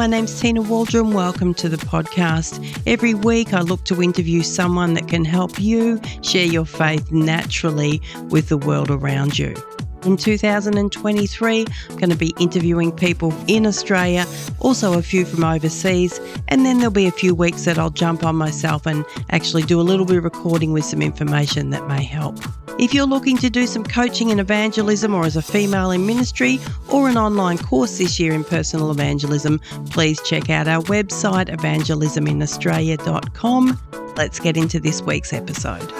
My 0.00 0.06
name's 0.06 0.40
Tina 0.40 0.62
Waldron. 0.62 1.12
Welcome 1.12 1.52
to 1.52 1.68
the 1.68 1.76
podcast. 1.76 2.82
Every 2.86 3.12
week, 3.12 3.52
I 3.52 3.60
look 3.60 3.84
to 3.84 4.02
interview 4.02 4.42
someone 4.42 4.94
that 4.94 5.08
can 5.08 5.26
help 5.26 5.60
you 5.60 6.00
share 6.22 6.46
your 6.46 6.64
faith 6.64 7.12
naturally 7.12 8.00
with 8.30 8.48
the 8.48 8.56
world 8.56 8.90
around 8.90 9.38
you. 9.38 9.54
In 10.04 10.16
2023, 10.16 11.66
I'm 11.90 11.96
going 11.96 12.08
to 12.08 12.16
be 12.16 12.32
interviewing 12.40 12.90
people 12.90 13.34
in 13.46 13.66
Australia, 13.66 14.24
also 14.58 14.98
a 14.98 15.02
few 15.02 15.26
from 15.26 15.44
overseas, 15.44 16.18
and 16.48 16.64
then 16.64 16.78
there'll 16.78 16.90
be 16.90 17.06
a 17.06 17.12
few 17.12 17.34
weeks 17.34 17.66
that 17.66 17.78
I'll 17.78 17.90
jump 17.90 18.24
on 18.24 18.34
myself 18.34 18.86
and 18.86 19.04
actually 19.28 19.64
do 19.64 19.78
a 19.78 19.82
little 19.82 20.06
bit 20.06 20.16
of 20.16 20.24
recording 20.24 20.72
with 20.72 20.86
some 20.86 21.02
information 21.02 21.68
that 21.70 21.86
may 21.86 22.02
help. 22.02 22.38
If 22.78 22.94
you're 22.94 23.04
looking 23.04 23.36
to 23.38 23.50
do 23.50 23.66
some 23.66 23.84
coaching 23.84 24.30
in 24.30 24.38
evangelism 24.40 25.14
or 25.14 25.26
as 25.26 25.36
a 25.36 25.42
female 25.42 25.90
in 25.90 26.06
ministry 26.06 26.58
or 26.88 27.10
an 27.10 27.18
online 27.18 27.58
course 27.58 27.98
this 27.98 28.18
year 28.18 28.32
in 28.32 28.42
personal 28.42 28.90
evangelism, 28.90 29.60
please 29.90 30.18
check 30.22 30.48
out 30.48 30.66
our 30.66 30.80
website 30.84 31.54
evangelisminaustralia.com. 31.54 33.78
Let's 34.16 34.40
get 34.40 34.56
into 34.56 34.80
this 34.80 35.02
week's 35.02 35.34
episode. 35.34 35.92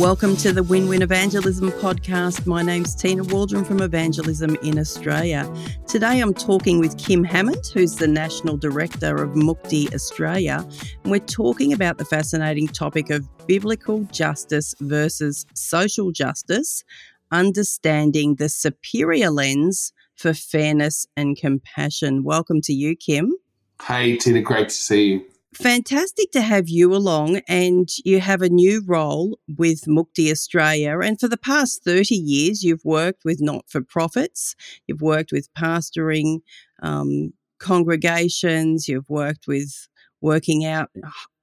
Welcome 0.00 0.38
to 0.38 0.50
the 0.50 0.62
Win 0.62 0.88
Win 0.88 1.02
Evangelism 1.02 1.72
podcast. 1.72 2.46
My 2.46 2.62
name's 2.62 2.94
Tina 2.94 3.22
Waldron 3.22 3.66
from 3.66 3.82
Evangelism 3.82 4.56
in 4.62 4.78
Australia. 4.78 5.46
Today 5.86 6.20
I'm 6.20 6.32
talking 6.32 6.78
with 6.78 6.96
Kim 6.96 7.22
Hammond, 7.22 7.66
who's 7.74 7.96
the 7.96 8.08
National 8.08 8.56
Director 8.56 9.22
of 9.22 9.32
Mukti 9.32 9.92
Australia. 9.92 10.66
And 11.02 11.12
we're 11.12 11.18
talking 11.18 11.74
about 11.74 11.98
the 11.98 12.06
fascinating 12.06 12.66
topic 12.66 13.10
of 13.10 13.28
biblical 13.46 14.04
justice 14.04 14.74
versus 14.80 15.44
social 15.52 16.12
justice, 16.12 16.82
understanding 17.30 18.36
the 18.36 18.48
superior 18.48 19.28
lens 19.28 19.92
for 20.16 20.32
fairness 20.32 21.06
and 21.14 21.36
compassion. 21.36 22.24
Welcome 22.24 22.62
to 22.62 22.72
you, 22.72 22.96
Kim. 22.96 23.34
Hey, 23.82 24.16
Tina, 24.16 24.40
great 24.40 24.70
to 24.70 24.74
see 24.74 25.08
you 25.10 25.29
fantastic 25.54 26.30
to 26.32 26.40
have 26.40 26.68
you 26.68 26.94
along 26.94 27.40
and 27.48 27.88
you 28.04 28.20
have 28.20 28.40
a 28.42 28.48
new 28.48 28.82
role 28.86 29.38
with 29.56 29.82
Mukti 29.86 30.30
Australia 30.30 30.98
and 31.00 31.18
for 31.18 31.28
the 31.28 31.36
past 31.36 31.82
30 31.84 32.14
years 32.14 32.62
you've 32.62 32.84
worked 32.84 33.24
with 33.24 33.40
not-for-profits 33.40 34.54
you've 34.86 35.02
worked 35.02 35.32
with 35.32 35.52
pastoring 35.54 36.40
um, 36.82 37.32
congregations 37.58 38.86
you've 38.86 39.08
worked 39.08 39.46
with 39.48 39.88
working 40.20 40.64
out 40.64 40.90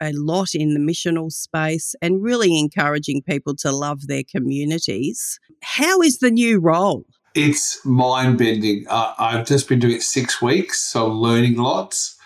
a 0.02 0.14
lot 0.14 0.54
in 0.54 0.74
the 0.74 0.80
missional 0.80 1.32
space 1.32 1.96
and 2.02 2.24
really 2.24 2.58
encouraging 2.58 3.22
people 3.24 3.56
to 3.56 3.72
love 3.72 4.06
their 4.06 4.24
communities. 4.24 5.40
How 5.64 6.02
is 6.02 6.20
the 6.20 6.30
new 6.30 6.60
role? 6.60 7.06
It's 7.34 7.84
mind-bending. 7.86 8.86
Uh, 8.90 9.14
i've 9.20 9.46
just 9.46 9.68
been 9.68 9.80
doing 9.80 9.96
it 9.96 10.02
six 10.02 10.42
weeks 10.42 10.80
so 10.80 11.08
learning 11.08 11.58
lots 11.58 12.17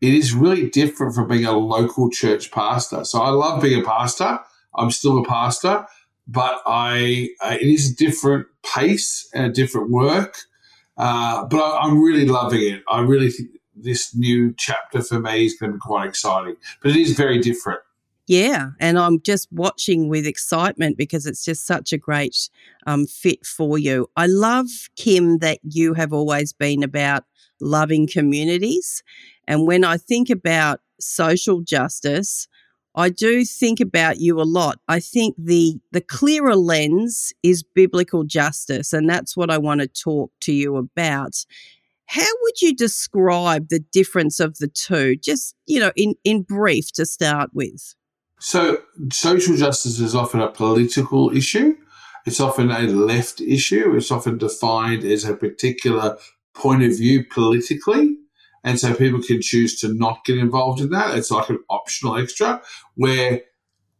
it 0.00 0.14
is 0.14 0.32
really 0.32 0.68
different 0.70 1.14
from 1.14 1.28
being 1.28 1.44
a 1.44 1.56
local 1.56 2.10
church 2.10 2.50
pastor. 2.50 3.04
So 3.04 3.20
I 3.20 3.30
love 3.30 3.62
being 3.62 3.80
a 3.80 3.84
pastor. 3.84 4.38
I'm 4.76 4.90
still 4.90 5.18
a 5.18 5.24
pastor, 5.24 5.86
but 6.26 6.60
I 6.66 7.30
uh, 7.42 7.56
it 7.60 7.66
is 7.66 7.92
a 7.92 7.96
different 7.96 8.46
pace 8.62 9.28
and 9.34 9.46
a 9.46 9.52
different 9.52 9.90
work. 9.90 10.36
Uh, 10.96 11.44
but 11.46 11.58
I, 11.58 11.78
I'm 11.80 12.02
really 12.02 12.26
loving 12.26 12.62
it. 12.62 12.82
I 12.88 13.00
really 13.00 13.30
think 13.30 13.50
this 13.74 14.14
new 14.14 14.54
chapter 14.56 15.02
for 15.02 15.20
me 15.20 15.46
is 15.46 15.54
going 15.54 15.72
to 15.72 15.76
be 15.76 15.80
quite 15.80 16.08
exciting. 16.08 16.56
But 16.82 16.92
it 16.92 16.96
is 16.96 17.12
very 17.16 17.38
different. 17.38 17.80
Yeah, 18.28 18.72
and 18.78 18.98
I'm 18.98 19.22
just 19.22 19.48
watching 19.50 20.10
with 20.10 20.26
excitement 20.26 20.98
because 20.98 21.24
it's 21.24 21.42
just 21.46 21.66
such 21.66 21.94
a 21.94 21.98
great 21.98 22.50
um, 22.86 23.06
fit 23.06 23.46
for 23.46 23.78
you. 23.78 24.06
I 24.16 24.26
love, 24.26 24.68
Kim, 24.96 25.38
that 25.38 25.60
you 25.62 25.94
have 25.94 26.12
always 26.12 26.52
been 26.52 26.82
about 26.82 27.24
loving 27.58 28.06
communities. 28.06 29.02
And 29.46 29.66
when 29.66 29.82
I 29.82 29.96
think 29.96 30.28
about 30.28 30.80
social 31.00 31.62
justice, 31.62 32.46
I 32.94 33.08
do 33.08 33.46
think 33.46 33.80
about 33.80 34.20
you 34.20 34.38
a 34.40 34.44
lot. 34.44 34.78
I 34.88 35.00
think 35.00 35.34
the 35.38 35.80
the 35.92 36.02
clearer 36.02 36.56
lens 36.56 37.32
is 37.42 37.62
biblical 37.62 38.24
justice, 38.24 38.92
and 38.92 39.08
that's 39.08 39.38
what 39.38 39.50
I 39.50 39.56
want 39.56 39.80
to 39.80 39.88
talk 39.88 40.32
to 40.42 40.52
you 40.52 40.76
about. 40.76 41.46
How 42.06 42.26
would 42.42 42.62
you 42.62 42.74
describe 42.74 43.68
the 43.68 43.80
difference 43.80 44.40
of 44.40 44.58
the 44.58 44.68
two? 44.68 45.16
Just, 45.16 45.54
you 45.66 45.80
know, 45.80 45.92
in, 45.96 46.14
in 46.24 46.42
brief 46.42 46.92
to 46.94 47.06
start 47.06 47.50
with. 47.54 47.94
So, 48.38 48.78
social 49.12 49.56
justice 49.56 49.98
is 49.98 50.14
often 50.14 50.40
a 50.40 50.48
political 50.48 51.36
issue. 51.36 51.76
It's 52.26 52.40
often 52.40 52.70
a 52.70 52.80
left 52.82 53.40
issue. 53.40 53.96
It's 53.96 54.10
often 54.10 54.38
defined 54.38 55.04
as 55.04 55.24
a 55.24 55.34
particular 55.34 56.18
point 56.54 56.82
of 56.82 56.96
view 56.96 57.24
politically. 57.24 58.16
And 58.64 58.78
so 58.78 58.94
people 58.94 59.22
can 59.22 59.40
choose 59.40 59.80
to 59.80 59.94
not 59.94 60.24
get 60.24 60.38
involved 60.38 60.80
in 60.80 60.90
that. 60.90 61.16
It's 61.16 61.30
like 61.30 61.48
an 61.48 61.60
optional 61.70 62.16
extra 62.16 62.60
where 62.96 63.42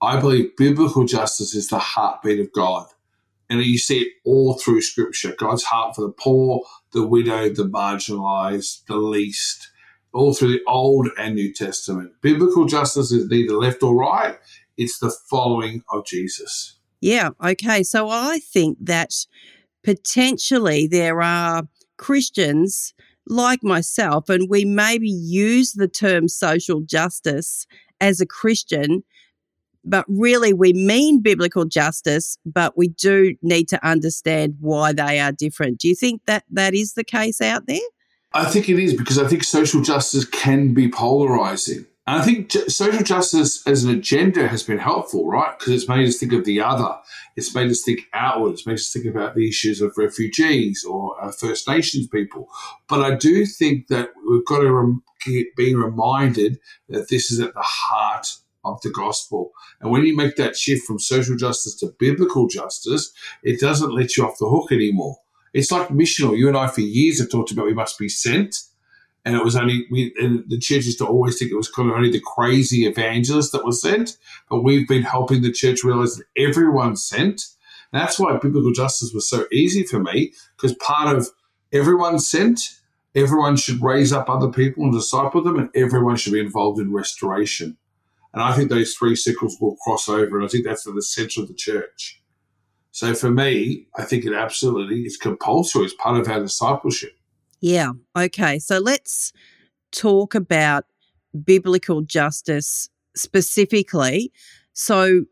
I 0.03 0.21
believe 0.21 0.56
biblical 0.56 1.05
justice 1.05 1.55
is 1.55 1.69
the 1.69 1.78
heartbeat 1.78 2.41
of 2.41 2.53
God. 2.53 2.87
And 3.50 3.62
you 3.62 3.78
see 3.78 4.00
it 4.00 4.12
all 4.25 4.59
through 4.59 4.82
scripture 4.82 5.34
God's 5.38 5.65
heart 5.65 5.97
for 5.97 6.03
the 6.03 6.12
poor, 6.12 6.60
the 6.93 7.06
widow, 7.06 7.49
the 7.49 7.65
marginalized, 7.65 8.84
the 8.87 8.97
least, 8.97 9.70
all 10.18 10.34
through 10.34 10.50
the 10.50 10.62
Old 10.66 11.08
and 11.16 11.36
New 11.36 11.52
Testament. 11.52 12.10
Biblical 12.20 12.66
justice 12.66 13.12
is 13.12 13.28
neither 13.28 13.54
left 13.54 13.82
or 13.82 13.94
right, 13.94 14.36
it's 14.76 14.98
the 14.98 15.12
following 15.30 15.82
of 15.92 16.04
Jesus. 16.04 16.76
Yeah, 17.00 17.30
okay. 17.44 17.84
So 17.84 18.08
I 18.10 18.40
think 18.40 18.78
that 18.80 19.14
potentially 19.84 20.88
there 20.88 21.22
are 21.22 21.68
Christians 21.98 22.94
like 23.28 23.62
myself, 23.62 24.28
and 24.28 24.48
we 24.50 24.64
maybe 24.64 25.08
use 25.08 25.74
the 25.74 25.88
term 25.88 26.26
social 26.26 26.80
justice 26.80 27.66
as 28.00 28.20
a 28.20 28.26
Christian, 28.26 29.04
but 29.84 30.04
really 30.08 30.52
we 30.52 30.72
mean 30.72 31.22
biblical 31.22 31.64
justice, 31.64 32.38
but 32.44 32.76
we 32.76 32.88
do 32.88 33.36
need 33.42 33.68
to 33.68 33.86
understand 33.86 34.56
why 34.60 34.92
they 34.92 35.20
are 35.20 35.32
different. 35.32 35.78
Do 35.78 35.88
you 35.88 35.94
think 35.94 36.22
that 36.26 36.44
that 36.50 36.74
is 36.74 36.94
the 36.94 37.04
case 37.04 37.40
out 37.40 37.66
there? 37.66 37.78
I 38.32 38.44
think 38.44 38.68
it 38.68 38.78
is 38.78 38.94
because 38.94 39.18
I 39.18 39.26
think 39.26 39.42
social 39.44 39.82
justice 39.82 40.24
can 40.24 40.74
be 40.74 40.90
polarizing. 40.90 41.86
And 42.06 42.22
I 42.22 42.24
think 42.24 42.50
social 42.68 43.02
justice 43.02 43.66
as 43.66 43.84
an 43.84 43.90
agenda 43.90 44.48
has 44.48 44.62
been 44.62 44.78
helpful, 44.78 45.28
right? 45.28 45.58
Because 45.58 45.74
it's 45.74 45.88
made 45.88 46.08
us 46.08 46.16
think 46.16 46.32
of 46.32 46.44
the 46.44 46.60
other. 46.60 46.96
It's 47.36 47.54
made 47.54 47.70
us 47.70 47.82
think 47.82 48.00
outwards, 48.14 48.66
made 48.66 48.74
us 48.74 48.90
think 48.90 49.04
about 49.04 49.34
the 49.34 49.46
issues 49.46 49.82
of 49.82 49.92
refugees 49.98 50.84
or 50.88 51.22
uh, 51.22 51.30
First 51.32 51.68
Nations 51.68 52.06
people. 52.06 52.48
But 52.88 53.02
I 53.02 53.14
do 53.14 53.44
think 53.44 53.88
that 53.88 54.10
we've 54.26 54.44
got 54.46 54.60
to 54.60 54.72
rem- 54.72 55.02
be 55.54 55.74
reminded 55.74 56.58
that 56.88 57.10
this 57.10 57.30
is 57.30 57.40
at 57.40 57.52
the 57.52 57.62
heart 57.62 58.26
of 58.64 58.80
the 58.80 58.90
gospel. 58.90 59.52
And 59.80 59.90
when 59.90 60.04
you 60.04 60.16
make 60.16 60.36
that 60.36 60.56
shift 60.56 60.86
from 60.86 60.98
social 60.98 61.36
justice 61.36 61.74
to 61.76 61.94
biblical 61.98 62.48
justice, 62.48 63.12
it 63.42 63.60
doesn't 63.60 63.94
let 63.94 64.16
you 64.16 64.24
off 64.24 64.38
the 64.38 64.48
hook 64.48 64.72
anymore. 64.72 65.18
It's 65.53 65.70
like 65.70 65.88
missional. 65.88 66.36
You 66.36 66.48
and 66.48 66.56
I, 66.56 66.69
for 66.69 66.81
years, 66.81 67.20
have 67.20 67.31
talked 67.31 67.50
about 67.50 67.66
we 67.66 67.75
must 67.75 67.98
be 67.98 68.09
sent 68.09 68.56
and 69.28 69.36
it 69.36 69.44
was 69.44 69.56
only 69.56 69.86
we 69.91 70.14
and 70.19 70.44
the 70.48 70.59
church 70.59 70.86
used 70.86 70.98
to 70.98 71.06
always 71.06 71.38
think 71.38 71.50
it 71.50 71.56
was 71.56 71.70
kind 71.70 71.91
of 71.91 71.97
only 71.97 72.10
the 72.10 72.20
crazy 72.20 72.86
evangelist 72.86 73.52
that 73.52 73.64
was 73.64 73.81
sent, 73.81 74.17
but 74.49 74.62
we've 74.62 74.88
been 74.88 75.02
helping 75.02 75.43
the 75.43 75.52
church 75.52 75.84
realize 75.84 76.17
that 76.17 76.25
everyone's 76.37 77.05
sent. 77.05 77.43
And 77.93 78.00
that's 78.00 78.19
why 78.19 78.38
biblical 78.38 78.72
justice 78.72 79.12
was 79.12 79.28
so 79.28 79.46
easy 79.52 79.82
for 79.82 79.99
me, 79.99 80.32
because 80.56 80.75
part 80.76 81.14
of 81.14 81.28
everyone 81.72 82.19
sent, 82.19 82.61
everyone 83.14 83.56
should 83.56 83.82
raise 83.82 84.14
up 84.14 84.31
other 84.31 84.49
people 84.49 84.84
and 84.84 84.94
disciple 84.94 85.43
them, 85.43 85.58
and 85.58 85.69
everyone 85.75 86.17
should 86.17 86.32
be 86.32 86.40
involved 86.40 86.81
in 86.81 86.93
restoration. 86.93 87.76
And 88.32 88.43
I 88.43 88.55
think 88.55 88.70
those 88.70 88.94
three 88.94 89.17
circles 89.17 89.58
will 89.61 89.76
cross 89.76 90.08
over, 90.08 90.37
and 90.37 90.44
I 90.46 90.49
think 90.49 90.64
that's 90.64 90.87
at 90.87 90.94
the 90.94 91.02
center 91.02 91.43
of 91.43 91.49
the 91.49 91.55
church. 91.55 92.22
So 92.90 93.14
for 93.14 93.31
me, 93.31 93.87
I 93.96 94.05
think 94.05 94.25
it 94.25 94.32
absolutely 94.32 95.02
is 95.02 95.17
compulsory. 95.17 95.85
It's 95.85 95.94
part 95.94 96.20
of 96.20 96.29
our 96.29 96.40
discipleship. 96.40 97.17
Yeah. 97.61 97.93
Okay. 98.17 98.58
So 98.58 98.79
let's 98.79 99.32
talk 99.93 100.35
about 100.35 100.85
biblical 101.44 102.02
justice 102.02 102.88
specifically. 103.14 104.32
So, 104.73 105.25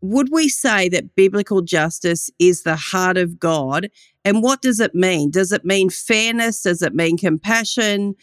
would 0.00 0.30
we 0.32 0.48
say 0.48 0.88
that 0.88 1.14
biblical 1.14 1.62
justice 1.62 2.28
is 2.40 2.64
the 2.64 2.74
heart 2.74 3.16
of 3.16 3.38
God? 3.38 3.88
And 4.24 4.42
what 4.42 4.60
does 4.60 4.80
it 4.80 4.96
mean? 4.96 5.30
Does 5.30 5.52
it 5.52 5.64
mean 5.64 5.90
fairness? 5.90 6.62
Does 6.62 6.82
it 6.82 6.92
mean 6.92 7.16
compassion? 7.16 8.16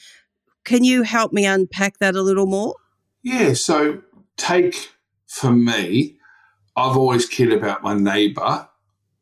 Can 0.66 0.84
you 0.84 1.04
help 1.04 1.32
me 1.32 1.46
unpack 1.46 2.00
that 2.00 2.16
a 2.16 2.22
little 2.22 2.48
more? 2.48 2.76
Yeah. 3.24 3.54
So, 3.54 4.02
take 4.38 4.90
for 5.28 5.52
me, 5.52 6.18
I've 6.76 6.98
always 6.98 7.28
cared 7.28 7.54
about 7.54 7.82
my 7.82 7.94
neighbor 7.94 8.69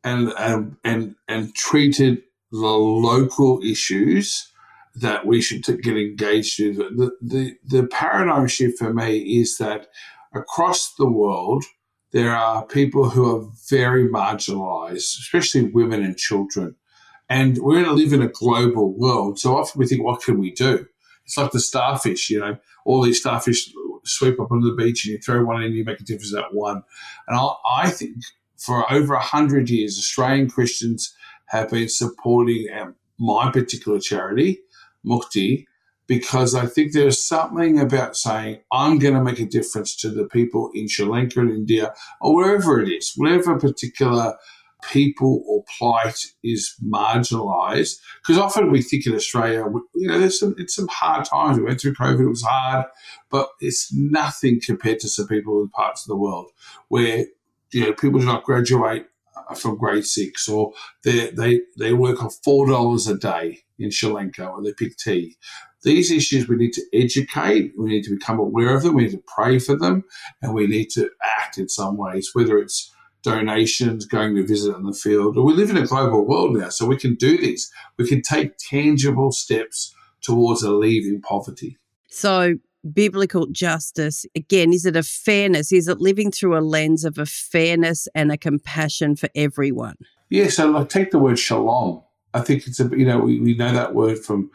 and, 0.04 0.32
and, 0.38 0.76
and, 0.84 1.14
and 1.26 1.54
treated 1.54 2.22
the 2.50 2.58
local 2.58 3.60
issues 3.62 4.52
that 4.94 5.26
we 5.26 5.40
should 5.40 5.64
get 5.64 5.96
engaged 5.96 6.60
in. 6.60 6.76
The, 6.76 7.12
the, 7.20 7.56
the 7.64 7.86
paradigm 7.86 8.46
shift 8.48 8.78
for 8.78 8.92
me 8.92 9.40
is 9.40 9.58
that 9.58 9.88
across 10.34 10.94
the 10.94 11.08
world, 11.08 11.64
there 12.12 12.34
are 12.34 12.66
people 12.66 13.10
who 13.10 13.36
are 13.36 13.50
very 13.68 14.08
marginalized, 14.08 15.18
especially 15.18 15.64
women 15.64 16.02
and 16.02 16.16
children. 16.16 16.74
And 17.28 17.58
we're 17.58 17.82
going 17.82 17.84
to 17.84 17.92
live 17.92 18.14
in 18.14 18.22
a 18.22 18.28
global 18.28 18.98
world. 18.98 19.38
So 19.38 19.56
often 19.56 19.78
we 19.78 19.86
think, 19.86 20.02
what 20.02 20.22
can 20.22 20.38
we 20.38 20.50
do? 20.50 20.86
It's 21.26 21.36
like 21.36 21.50
the 21.50 21.60
starfish, 21.60 22.30
you 22.30 22.40
know, 22.40 22.56
all 22.86 23.02
these 23.02 23.20
starfish 23.20 23.70
sweep 24.04 24.40
up 24.40 24.50
onto 24.50 24.70
the 24.70 24.82
beach 24.82 25.04
and 25.04 25.12
you 25.12 25.18
throw 25.18 25.44
one 25.44 25.60
in 25.60 25.64
and 25.64 25.74
you 25.74 25.84
make 25.84 26.00
a 26.00 26.04
difference 26.04 26.34
at 26.34 26.54
one. 26.54 26.82
And 27.26 27.38
I, 27.38 27.50
I 27.76 27.90
think 27.90 28.16
for 28.58 28.90
over 28.92 29.14
a 29.14 29.22
hundred 29.22 29.70
years, 29.70 29.98
Australian 29.98 30.50
Christians 30.50 31.14
have 31.46 31.70
been 31.70 31.88
supporting 31.88 32.66
um, 32.78 32.94
my 33.18 33.50
particular 33.50 33.98
charity, 33.98 34.60
Mukti, 35.06 35.64
because 36.06 36.54
I 36.54 36.66
think 36.66 36.92
there's 36.92 37.22
something 37.22 37.78
about 37.78 38.16
saying, 38.16 38.60
I'm 38.72 38.98
going 38.98 39.14
to 39.14 39.22
make 39.22 39.38
a 39.38 39.46
difference 39.46 39.94
to 39.96 40.10
the 40.10 40.24
people 40.24 40.70
in 40.74 40.88
Sri 40.88 41.06
Lanka 41.06 41.40
and 41.40 41.50
India 41.50 41.94
or 42.20 42.34
wherever 42.34 42.80
it 42.80 42.88
is, 42.88 43.12
whatever 43.16 43.58
particular 43.58 44.36
people 44.90 45.42
or 45.46 45.64
plight 45.78 46.18
is 46.42 46.74
marginalised. 46.84 47.98
Because 48.22 48.38
often 48.38 48.70
we 48.70 48.80
think 48.80 49.06
in 49.06 49.14
Australia, 49.14 49.64
you 49.94 50.08
know, 50.08 50.18
there's 50.18 50.40
some 50.40 50.54
it's 50.58 50.74
some 50.74 50.88
hard 50.88 51.24
times. 51.26 51.58
We 51.58 51.64
went 51.64 51.80
through 51.80 51.94
COVID; 51.94 52.20
it 52.20 52.28
was 52.28 52.42
hard, 52.42 52.86
but 53.30 53.48
it's 53.60 53.92
nothing 53.92 54.60
compared 54.64 55.00
to 55.00 55.08
some 55.08 55.26
people 55.26 55.60
in 55.60 55.68
parts 55.68 56.04
of 56.04 56.08
the 56.08 56.16
world 56.16 56.50
where 56.88 57.26
you 57.72 57.84
know 57.84 57.92
people 57.92 58.20
do 58.20 58.26
not 58.26 58.44
graduate 58.44 59.06
from 59.56 59.76
grade 59.76 60.04
six, 60.04 60.48
or 60.48 60.72
they 61.04 61.30
they 61.30 61.60
they 61.78 61.92
work 61.92 62.22
on 62.22 62.30
four 62.30 62.66
dollars 62.66 63.06
a 63.06 63.16
day 63.16 63.60
in 63.78 63.90
Sri 63.90 64.10
Lanka, 64.10 64.46
or 64.46 64.62
they 64.62 64.72
pick 64.72 64.96
tea. 64.96 65.36
These 65.82 66.10
issues 66.10 66.48
we 66.48 66.56
need 66.56 66.72
to 66.72 66.82
educate, 66.92 67.72
we 67.78 67.88
need 67.88 68.02
to 68.04 68.14
become 68.14 68.40
aware 68.40 68.74
of 68.74 68.82
them, 68.82 68.94
we 68.94 69.04
need 69.04 69.12
to 69.12 69.22
pray 69.32 69.60
for 69.60 69.76
them, 69.76 70.04
and 70.42 70.52
we 70.52 70.66
need 70.66 70.90
to 70.90 71.08
act 71.38 71.56
in 71.56 71.68
some 71.68 71.96
ways, 71.96 72.30
whether 72.32 72.58
it's 72.58 72.92
donations, 73.22 74.04
going 74.04 74.34
to 74.34 74.46
visit 74.46 74.74
in 74.74 74.84
the 74.84 74.92
field. 74.92 75.36
We 75.36 75.52
live 75.52 75.70
in 75.70 75.76
a 75.76 75.86
global 75.86 76.26
world 76.26 76.56
now, 76.56 76.70
so 76.70 76.86
we 76.86 76.96
can 76.96 77.14
do 77.14 77.36
this. 77.36 77.70
We 77.96 78.08
can 78.08 78.22
take 78.22 78.56
tangible 78.58 79.30
steps 79.30 79.94
towards 80.20 80.62
alleviating 80.62 81.22
poverty. 81.22 81.78
So, 82.10 82.54
biblical 82.88 83.46
justice, 83.46 84.26
again, 84.34 84.72
is 84.72 84.84
it 84.84 84.96
a 84.96 85.02
fairness? 85.02 85.72
Is 85.72 85.88
it 85.88 86.00
living 86.00 86.30
through 86.30 86.56
a 86.56 86.60
lens 86.60 87.04
of 87.04 87.18
a 87.18 87.26
fairness 87.26 88.08
and 88.14 88.32
a 88.32 88.36
compassion 88.36 89.16
for 89.16 89.28
everyone? 89.34 89.96
Yeah, 90.30 90.48
so 90.48 90.70
like 90.70 90.88
take 90.88 91.10
the 91.10 91.18
word 91.18 91.38
shalom. 91.38 92.02
I 92.34 92.40
think 92.40 92.66
it's 92.66 92.80
a, 92.80 92.88
you 92.96 93.06
know, 93.06 93.18
we, 93.18 93.40
we 93.40 93.54
know 93.54 93.72
that 93.72 93.94
word 93.94 94.18
from 94.18 94.50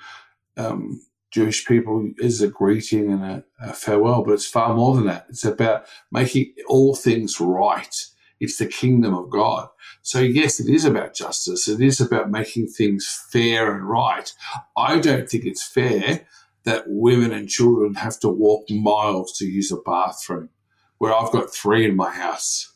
um, 0.58 1.02
Jewish 1.32 1.66
people 1.66 2.12
is 2.20 2.42
a 2.42 2.48
greeting 2.48 3.12
and 3.12 3.24
a, 3.24 3.44
a 3.60 3.74
farewell, 3.74 4.24
but 4.24 4.34
it's 4.34 4.46
far 4.46 4.76
more 4.76 4.96
than 4.96 5.08
that. 5.08 5.26
It's 5.30 5.46
about 5.46 5.86
making 6.12 6.54
all 6.68 6.96
things 6.96 7.40
right 7.40 7.96
it's 8.44 8.58
the 8.58 8.68
kingdom 8.68 9.14
of 9.14 9.30
God. 9.30 9.70
So, 10.02 10.20
yes, 10.20 10.60
it 10.60 10.70
is 10.70 10.84
about 10.84 11.16
justice. 11.16 11.70
It 11.70 11.80
is 11.80 12.02
about 12.02 12.30
making 12.30 12.68
things 12.68 13.08
fair 13.32 13.74
and 13.74 13.88
right. 13.88 14.30
I 14.76 15.00
don't 15.00 15.30
think 15.30 15.46
it's 15.46 15.66
fair 15.66 16.28
that 16.66 16.86
women 16.88 17.32
and 17.32 17.50
children 17.50 17.96
have 17.96 18.20
to 18.20 18.30
walk 18.30 18.70
miles 18.70 19.38
to 19.38 19.46
use 19.46 19.72
a 19.72 19.78
bathroom 19.78 20.50
where 20.98 21.14
I've 21.14 21.32
got 21.32 21.54
three 21.54 21.86
in 21.86 21.96
my 21.96 22.12
house. 22.12 22.74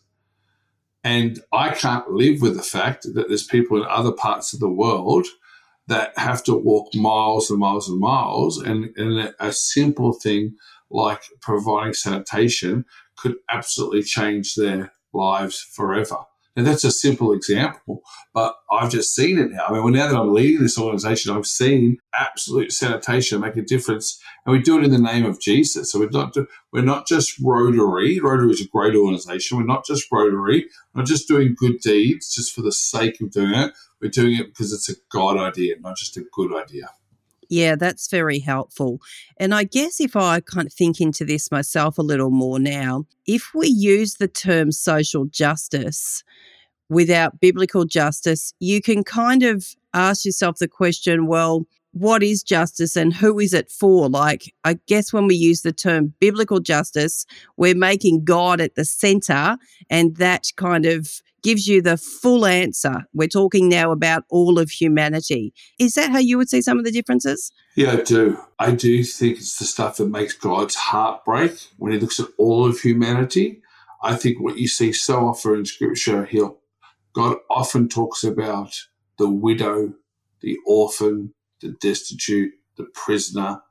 And 1.03 1.39
I 1.53 1.69
can't 1.69 2.11
live 2.11 2.41
with 2.41 2.57
the 2.57 2.63
fact 2.63 3.03
that 3.03 3.27
there's 3.27 3.47
people 3.47 3.77
in 3.77 3.87
other 3.89 4.11
parts 4.11 4.53
of 4.53 4.59
the 4.59 4.69
world 4.69 5.25
that 5.87 6.17
have 6.17 6.43
to 6.43 6.53
walk 6.53 6.93
miles 6.93 7.49
and 7.49 7.59
miles 7.59 7.87
and 7.87 7.99
miles. 7.99 8.57
And, 8.57 8.93
and 8.97 9.33
a 9.39 9.53
simple 9.53 10.11
thing 10.11 10.57
like 10.89 11.21
providing 11.41 11.93
sanitation 11.93 12.85
could 13.17 13.35
absolutely 13.49 14.03
change 14.03 14.55
their 14.55 14.91
lives 15.13 15.61
forever. 15.61 16.17
And 16.57 16.65
that's 16.65 16.83
a 16.83 16.89
simple 16.89 17.33
example, 17.33 18.01
but 18.33 18.55
I've 18.71 18.89
just 18.89 19.13
seen 19.13 19.37
it 19.37 19.51
now. 19.51 19.65
I 19.67 19.73
mean, 19.73 19.83
well, 19.83 19.93
now 19.93 20.07
that 20.07 20.19
I'm 20.19 20.33
leading 20.33 20.63
this 20.63 20.79
organization, 20.79 21.31
I've 21.31 21.45
seen 21.45 21.99
absolute 22.15 22.71
sanitation 22.71 23.39
make 23.41 23.57
a 23.57 23.61
difference, 23.61 24.19
and 24.43 24.53
we 24.53 24.63
do 24.63 24.79
it 24.79 24.83
in 24.83 24.89
the 24.89 24.97
name 24.97 25.23
of 25.23 25.39
Jesus. 25.39 25.91
So 25.91 25.99
we're 25.99 26.09
not 26.09 26.35
we're 26.73 26.81
not 26.81 27.05
just 27.05 27.39
Rotary. 27.43 28.19
Rotary 28.19 28.49
is 28.49 28.61
a 28.61 28.67
great 28.67 28.95
organization. 28.95 29.59
We're 29.59 29.65
not 29.65 29.85
just 29.85 30.07
Rotary. 30.11 30.65
We're 30.95 31.01
not 31.01 31.07
just 31.07 31.27
doing 31.27 31.55
good 31.55 31.77
deeds 31.79 32.33
just 32.33 32.55
for 32.55 32.63
the 32.63 32.71
sake 32.71 33.21
of 33.21 33.29
doing 33.29 33.53
it. 33.53 33.73
We're 34.01 34.09
doing 34.09 34.35
it 34.35 34.47
because 34.47 34.73
it's 34.73 34.89
a 34.89 34.95
God 35.11 35.37
idea, 35.37 35.75
not 35.79 35.95
just 35.95 36.17
a 36.17 36.25
good 36.33 36.55
idea. 36.59 36.89
Yeah, 37.49 37.75
that's 37.75 38.09
very 38.09 38.39
helpful. 38.39 38.99
And 39.37 39.53
I 39.53 39.63
guess 39.63 39.99
if 39.99 40.15
I 40.15 40.41
kind 40.41 40.67
of 40.67 40.73
think 40.73 40.99
into 40.99 41.23
this 41.25 41.49
myself 41.51 41.97
a 41.97 42.01
little 42.01 42.31
more 42.31 42.59
now, 42.59 43.05
if 43.25 43.51
we 43.53 43.67
use 43.67 44.15
the 44.15 44.27
term 44.27 44.71
social 44.71 45.25
justice 45.25 46.23
without 46.89 47.39
biblical 47.39 47.85
justice, 47.85 48.53
you 48.59 48.81
can 48.81 49.03
kind 49.03 49.43
of 49.43 49.75
ask 49.93 50.25
yourself 50.25 50.57
the 50.57 50.67
question 50.67 51.27
well, 51.27 51.65
what 51.91 52.21
is 52.21 52.43
justice 52.43 52.95
and 52.95 53.13
who 53.13 53.39
is 53.39 53.53
it 53.53 53.71
for? 53.71 54.09
Like, 54.09 54.53
I 54.63 54.77
guess 54.87 55.11
when 55.11 55.25
we 55.25 55.35
use 55.35 55.61
the 55.61 55.71
term 55.71 56.13
biblical 56.19 56.59
justice, 56.59 57.25
we're 57.55 57.75
making 57.75 58.23
God 58.23 58.61
at 58.61 58.75
the 58.75 58.85
center, 58.85 59.57
and 59.89 60.15
that 60.17 60.47
kind 60.57 60.85
of 60.85 61.21
gives 61.47 61.65
you 61.65 61.81
the 61.81 61.95
full 61.95 62.45
answer. 62.45 63.05
We're 63.13 63.29
talking 63.29 63.69
now 63.69 63.93
about 63.93 64.25
all 64.29 64.59
of 64.59 64.69
humanity. 64.69 65.53
Is 65.79 65.93
that 65.93 66.11
how 66.11 66.17
you 66.17 66.37
would 66.37 66.49
see 66.49 66.61
some 66.61 66.77
of 66.77 66.83
the 66.83 66.91
differences? 66.91 67.53
Yeah, 67.77 67.93
I 67.93 68.01
do. 68.01 68.37
I 68.59 68.71
do 68.71 69.01
think 69.01 69.37
it's 69.37 69.57
the 69.57 69.63
stuff 69.63 69.95
that 69.95 70.09
makes 70.09 70.33
God's 70.33 70.75
heart 70.75 71.23
break 71.23 71.53
when 71.77 71.93
he 71.93 71.99
looks 71.99 72.19
at 72.19 72.27
all 72.37 72.67
of 72.67 72.81
humanity. 72.81 73.61
I 74.03 74.17
think 74.17 74.41
what 74.41 74.57
you 74.57 74.67
see 74.67 74.91
so 74.91 75.25
often 75.25 75.59
in 75.59 75.65
scripture, 75.65 76.25
he'll 76.25 76.57
God 77.13 77.37
often 77.49 77.87
talks 77.87 78.25
about 78.25 78.75
the 79.17 79.29
widow, 79.29 79.93
the 80.41 80.57
orphan, 80.67 81.33
the 81.61 81.77
destitute, 81.79 82.51
the 82.75 82.87
prisoner, 82.93 83.61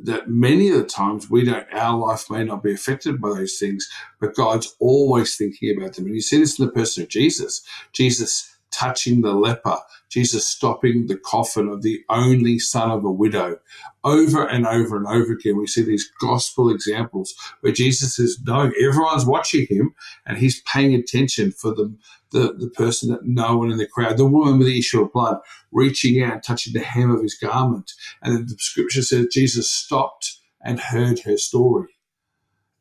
that 0.00 0.28
many 0.28 0.70
of 0.70 0.76
the 0.78 0.84
times 0.84 1.30
we 1.30 1.44
don't, 1.44 1.66
our 1.72 1.96
life 1.96 2.30
may 2.30 2.44
not 2.44 2.62
be 2.62 2.72
affected 2.72 3.20
by 3.20 3.30
those 3.30 3.58
things, 3.58 3.88
but 4.20 4.34
God's 4.34 4.74
always 4.80 5.36
thinking 5.36 5.76
about 5.76 5.94
them. 5.94 6.06
And 6.06 6.14
you 6.14 6.20
see 6.20 6.38
this 6.38 6.58
in 6.58 6.66
the 6.66 6.72
person 6.72 7.04
of 7.04 7.08
Jesus. 7.08 7.62
Jesus 7.92 8.53
touching 8.74 9.22
the 9.22 9.32
leper, 9.32 9.78
Jesus 10.10 10.46
stopping 10.46 11.06
the 11.06 11.16
coffin 11.16 11.68
of 11.68 11.82
the 11.82 12.02
only 12.08 12.58
son 12.58 12.90
of 12.90 13.04
a 13.04 13.10
widow. 13.10 13.58
Over 14.02 14.46
and 14.46 14.66
over 14.66 14.96
and 14.96 15.06
over 15.06 15.32
again, 15.32 15.56
we 15.56 15.66
see 15.66 15.82
these 15.82 16.10
gospel 16.20 16.70
examples 16.70 17.34
where 17.60 17.72
Jesus 17.72 18.18
is 18.18 18.38
knowing 18.44 18.72
everyone's 18.80 19.26
watching 19.26 19.66
him 19.68 19.94
and 20.26 20.38
he's 20.38 20.60
paying 20.62 20.94
attention 20.94 21.52
for 21.52 21.74
the, 21.74 21.94
the, 22.32 22.54
the 22.58 22.70
person 22.70 23.10
that 23.10 23.24
no 23.24 23.56
one 23.56 23.70
in 23.70 23.78
the 23.78 23.86
crowd, 23.86 24.16
the 24.16 24.26
woman 24.26 24.58
with 24.58 24.66
the 24.66 24.78
issue 24.78 25.02
of 25.02 25.12
blood, 25.12 25.38
reaching 25.72 26.22
out 26.22 26.42
touching 26.42 26.72
the 26.72 26.80
hem 26.80 27.10
of 27.10 27.22
his 27.22 27.34
garment. 27.34 27.92
And 28.22 28.48
the 28.48 28.56
scripture 28.58 29.02
says 29.02 29.28
Jesus 29.32 29.70
stopped 29.70 30.38
and 30.62 30.80
heard 30.80 31.20
her 31.20 31.36
story 31.36 31.93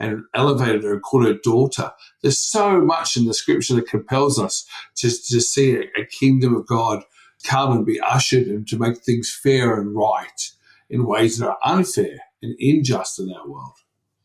and 0.03 0.23
elevated 0.33 0.83
her 0.83 0.93
and 0.93 1.01
called 1.01 1.25
her 1.25 1.33
daughter. 1.33 1.91
There's 2.21 2.39
so 2.39 2.81
much 2.81 3.15
in 3.15 3.25
the 3.25 3.33
scripture 3.33 3.75
that 3.75 3.87
compels 3.87 4.39
us 4.39 4.65
to, 4.97 5.09
to 5.09 5.41
see 5.41 5.75
a, 5.75 6.01
a 6.01 6.05
kingdom 6.05 6.55
of 6.55 6.67
God 6.67 7.03
come 7.43 7.71
and 7.71 7.85
be 7.85 7.99
ushered 7.99 8.47
and 8.47 8.67
to 8.67 8.77
make 8.77 8.97
things 8.97 9.33
fair 9.33 9.79
and 9.79 9.95
right 9.95 10.51
in 10.89 11.05
ways 11.05 11.37
that 11.37 11.49
are 11.49 11.57
unfair 11.63 12.19
and 12.41 12.55
unjust 12.59 13.19
in 13.19 13.31
our 13.33 13.47
world. 13.47 13.73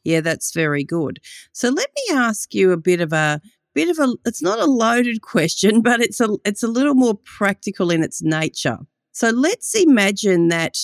Yeah, 0.05 0.21
that's 0.21 0.53
very 0.53 0.85
good. 0.85 1.21
So 1.53 1.69
let 1.69 1.91
me 1.95 2.17
ask 2.17 2.55
you 2.55 2.73
a 2.73 2.77
bit 2.77 3.01
of 3.01 3.13
a 3.13 3.41
bit 3.75 3.91
of 3.91 3.99
a 3.99 4.15
it's 4.25 4.43
not 4.43 4.59
a 4.59 4.65
loaded 4.65 5.23
question, 5.23 5.83
but 5.83 6.01
it's 6.01 6.21
a 6.21 6.29
it's 6.45 6.63
a 6.63 6.69
little 6.69 6.95
more 6.95 7.15
practical 7.25 7.91
in 7.91 8.03
its 8.03 8.23
nature. 8.23 8.79
So 9.13 9.31
let's 9.31 9.75
imagine 9.75 10.49
that 10.49 10.77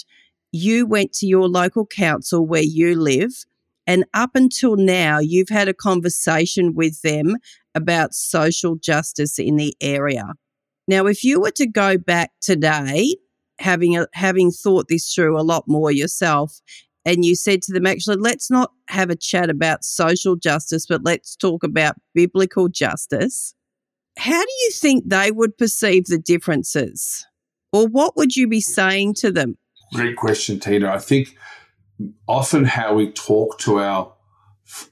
you 0.52 0.86
went 0.86 1.12
to 1.14 1.26
your 1.26 1.48
local 1.48 1.86
council 1.86 2.46
where 2.46 2.62
you 2.62 2.94
live 2.94 3.44
and 3.86 4.04
up 4.14 4.30
until 4.34 4.76
now 4.76 5.18
you've 5.18 5.48
had 5.48 5.68
a 5.68 5.74
conversation 5.74 6.74
with 6.74 7.00
them 7.02 7.36
about 7.74 8.14
social 8.14 8.76
justice 8.76 9.38
in 9.38 9.56
the 9.56 9.74
area. 9.80 10.34
Now 10.88 11.06
if 11.06 11.24
you 11.24 11.40
were 11.40 11.52
to 11.52 11.66
go 11.66 11.98
back 11.98 12.32
today 12.40 13.16
having 13.58 13.96
a, 13.96 14.06
having 14.12 14.50
thought 14.50 14.86
this 14.88 15.12
through 15.12 15.38
a 15.38 15.42
lot 15.42 15.64
more 15.66 15.90
yourself 15.90 16.60
and 17.04 17.24
you 17.24 17.36
said 17.36 17.62
to 17.62 17.72
them, 17.72 17.86
actually, 17.86 18.16
let's 18.16 18.50
not 18.50 18.72
have 18.88 19.10
a 19.10 19.16
chat 19.16 19.50
about 19.50 19.84
social 19.84 20.36
justice, 20.36 20.86
but 20.86 21.04
let's 21.04 21.36
talk 21.36 21.62
about 21.62 21.96
biblical 22.14 22.68
justice. 22.68 23.54
How 24.18 24.40
do 24.40 24.52
you 24.62 24.70
think 24.72 25.04
they 25.06 25.30
would 25.30 25.58
perceive 25.58 26.06
the 26.06 26.18
differences? 26.18 27.26
Or 27.72 27.86
what 27.88 28.16
would 28.16 28.36
you 28.36 28.48
be 28.48 28.60
saying 28.60 29.14
to 29.14 29.30
them? 29.30 29.58
Great 29.92 30.16
question, 30.16 30.58
Tina. 30.60 30.90
I 30.90 30.98
think 30.98 31.36
often 32.26 32.64
how 32.64 32.94
we 32.94 33.10
talk 33.12 33.58
to 33.60 33.80
our 33.80 34.12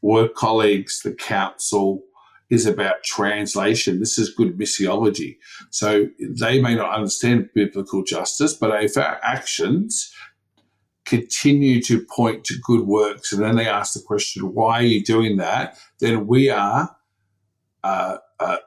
work 0.03 0.35
colleagues, 0.35 1.03
the 1.03 1.13
council, 1.13 2.03
is 2.51 2.67
about 2.67 3.03
translation. 3.03 3.99
This 3.99 4.19
is 4.19 4.35
good 4.35 4.59
missiology. 4.59 5.39
So 5.71 6.09
they 6.21 6.61
may 6.61 6.75
not 6.75 6.95
understand 6.95 7.49
biblical 7.55 8.05
justice, 8.05 8.53
but 8.53 8.85
if 8.85 8.97
our 8.99 9.19
actions 9.23 10.13
continue 11.07 11.81
to 11.83 12.05
point 12.15 12.45
to 12.45 12.55
good 12.63 12.87
works, 12.87 13.33
and 13.33 13.43
then 13.43 13.57
they 13.57 13.67
ask 13.67 13.95
the 13.95 14.01
question, 14.01 14.55
why 14.55 14.81
are 14.81 14.83
you 14.83 15.03
doing 15.03 15.39
that? 15.39 15.79
Then 15.99 16.27
we 16.27 16.51
are 16.51 16.95
uh, 17.83 18.19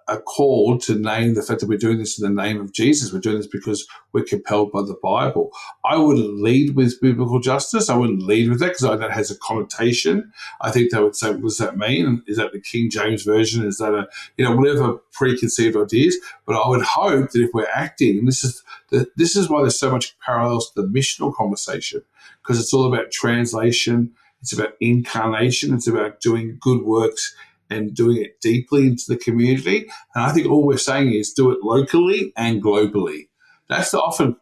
a 0.08 0.17
call 0.20 0.77
to 0.79 0.96
name 0.96 1.34
the 1.34 1.41
fact 1.41 1.60
that 1.60 1.70
we're 1.70 1.77
doing 1.77 1.98
this 1.98 2.20
in 2.20 2.24
the 2.24 2.41
name 2.44 2.60
of 2.62 2.72
Jesus. 2.72 3.12
We're 3.12 3.20
doing 3.20 3.38
this 3.38 3.48
because 3.48 3.88
we're 4.12 4.24
compelled 4.24 4.72
by 4.72 4.82
the 4.82 4.98
Bible. 5.01 5.51
I 5.84 5.98
wouldn't 5.98 6.41
lead 6.41 6.75
with 6.75 7.01
biblical 7.01 7.39
justice. 7.39 7.89
I 7.89 7.96
wouldn't 7.96 8.24
lead 8.24 8.50
with 8.50 8.60
that 8.60 8.77
because 8.77 9.00
that 9.00 9.12
has 9.12 9.32
a 9.32 9.38
connotation. 9.39 10.32
I 10.62 10.72
think 10.72 10.91
they 10.91 11.01
would 11.01 11.15
say, 11.15 11.32
what 11.32 11.41
does 11.41 11.58
that 11.58 11.77
mean? 11.77 12.24
Is 12.27 12.38
that 12.38 12.51
the 12.51 12.60
King 12.60 12.89
James 12.89 13.24
Version? 13.24 13.65
Is 13.65 13.77
that 13.77 13.94
a, 13.94 14.08
you 14.38 14.46
know, 14.46 14.55
whatever 14.55 15.00
preconceived 15.12 15.75
ideas? 15.75 16.17
But 16.46 16.55
I 16.55 16.67
would 16.67 16.84
hope 16.84 17.32
that 17.32 17.41
if 17.41 17.50
we're 17.53 17.67
acting, 17.74 18.20
and 18.20 18.27
this 18.27 18.44
is, 18.44 18.63
the, 18.89 19.08
this 19.15 19.36
is 19.36 19.50
why 19.50 19.62
there's 19.62 19.79
so 19.79 19.91
much 19.91 20.17
parallels 20.20 20.72
to 20.72 20.82
the 20.82 20.88
missional 20.88 21.34
conversation, 21.34 22.01
because 22.41 22.60
it's 22.60 22.74
all 22.74 22.91
about 22.91 23.12
translation. 23.12 24.12
It's 24.41 24.53
about 24.53 24.74
incarnation. 24.79 25.74
It's 25.74 25.88
about 25.88 26.22
doing 26.22 26.58
good 26.62 26.84
works 26.84 27.36
and 27.75 27.94
doing 27.94 28.17
it 28.17 28.39
deeply 28.41 28.88
into 28.88 29.05
the 29.08 29.17
community. 29.17 29.86
And 30.15 30.25
I 30.25 30.32
think 30.32 30.48
all 30.48 30.65
we're 30.65 30.77
saying 30.77 31.13
is 31.13 31.34
do 31.34 31.51
it 31.51 31.60
locally 31.62 32.34
and 32.36 32.63
globally. 32.63 33.27
That's 33.67 33.91
the 33.91 34.00
often 34.00 34.36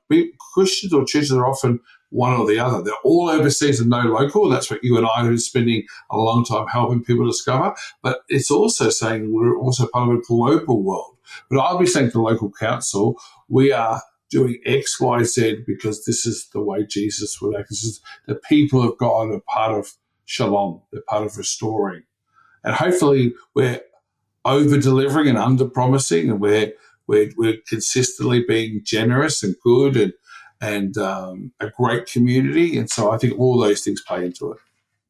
Christians 0.53 0.93
or 0.93 1.05
churches 1.05 1.31
are 1.31 1.47
often 1.47 1.79
one 2.09 2.33
or 2.33 2.45
the 2.45 2.59
other. 2.59 2.83
They're 2.83 2.93
all 3.03 3.29
overseas 3.29 3.79
and 3.79 3.89
no 3.89 4.01
local. 4.01 4.49
That's 4.49 4.69
what 4.69 4.83
you 4.83 4.97
and 4.97 5.07
I 5.07 5.25
are 5.25 5.37
spending 5.37 5.83
a 6.11 6.17
long 6.17 6.45
time 6.45 6.67
helping 6.67 7.03
people 7.03 7.25
discover. 7.25 7.73
But 8.01 8.19
it's 8.29 8.51
also 8.51 8.89
saying 8.89 9.33
we're 9.33 9.57
also 9.57 9.87
part 9.87 10.09
of 10.09 10.17
a 10.17 10.21
global 10.21 10.83
world. 10.83 11.17
But 11.49 11.59
I'll 11.59 11.79
be 11.79 11.87
saying 11.87 12.11
to 12.11 12.21
local 12.21 12.51
council, 12.51 13.17
we 13.47 13.71
are 13.71 14.01
doing 14.29 14.59
X, 14.65 14.99
Y, 14.99 15.23
Z 15.23 15.63
because 15.65 16.05
this 16.05 16.25
is 16.25 16.47
the 16.49 16.61
way 16.61 16.85
Jesus 16.85 17.41
would 17.41 17.55
act. 17.55 17.69
This 17.69 17.83
is 17.83 18.01
the 18.27 18.35
people 18.35 18.83
of 18.83 18.97
God 18.97 19.31
are 19.31 19.41
part 19.47 19.77
of 19.77 19.93
shalom. 20.25 20.81
They're 20.91 21.01
part 21.07 21.25
of 21.25 21.37
restoring. 21.37 22.03
And 22.63 22.75
hopefully 22.75 23.33
we're 23.53 23.81
over 24.45 24.77
delivering 24.77 25.29
and 25.29 25.37
under 25.37 25.65
promising 25.65 26.29
and 26.29 26.39
we're, 26.39 26.73
we're, 27.07 27.31
we're 27.37 27.57
consistently 27.67 28.43
being 28.47 28.81
generous 28.83 29.43
and 29.43 29.55
good 29.63 29.97
and, 29.97 30.13
and 30.61 30.97
um, 30.97 31.51
a 31.59 31.69
great 31.69 32.05
community. 32.05 32.77
And 32.77 32.89
so 32.89 33.11
I 33.11 33.17
think 33.17 33.39
all 33.39 33.59
those 33.59 33.81
things 33.81 34.01
play 34.01 34.25
into 34.25 34.53
it. 34.53 34.57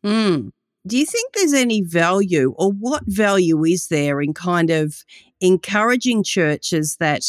Mm. 0.03 0.51
Do 0.85 0.97
you 0.97 1.05
think 1.05 1.33
there's 1.33 1.53
any 1.53 1.81
value 1.81 2.53
or 2.57 2.71
what 2.71 3.03
value 3.05 3.63
is 3.63 3.87
there 3.87 4.19
in 4.21 4.33
kind 4.33 4.69
of 4.69 5.03
encouraging 5.39 6.23
churches 6.23 6.97
that, 6.99 7.23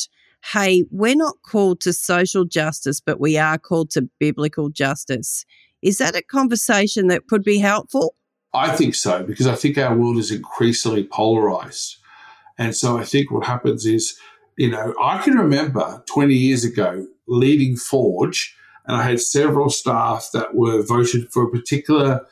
hey, 0.52 0.84
we're 0.90 1.14
not 1.14 1.36
called 1.42 1.80
to 1.82 1.92
social 1.92 2.44
justice, 2.44 3.00
but 3.00 3.20
we 3.20 3.38
are 3.38 3.58
called 3.58 3.90
to 3.90 4.08
biblical 4.18 4.70
justice? 4.70 5.44
Is 5.82 5.98
that 5.98 6.16
a 6.16 6.22
conversation 6.22 7.06
that 7.08 7.28
could 7.28 7.44
be 7.44 7.58
helpful? 7.58 8.16
I 8.54 8.74
think 8.76 8.94
so 8.94 9.22
because 9.24 9.46
I 9.46 9.54
think 9.54 9.76
our 9.76 9.96
world 9.96 10.18
is 10.18 10.30
increasingly 10.30 11.04
polarized. 11.04 11.96
And 12.56 12.74
so 12.74 12.96
I 12.96 13.04
think 13.04 13.30
what 13.30 13.44
happens 13.44 13.84
is, 13.84 14.18
you 14.56 14.70
know, 14.70 14.94
I 15.02 15.20
can 15.22 15.34
remember 15.34 16.02
20 16.06 16.34
years 16.34 16.64
ago 16.64 17.06
leading 17.26 17.76
Forge, 17.76 18.56
and 18.86 18.96
I 18.96 19.02
had 19.02 19.20
several 19.20 19.70
staff 19.70 20.30
that 20.32 20.54
were 20.54 20.82
voted 20.82 21.32
for 21.32 21.42
a 21.42 21.50
particular 21.50 22.26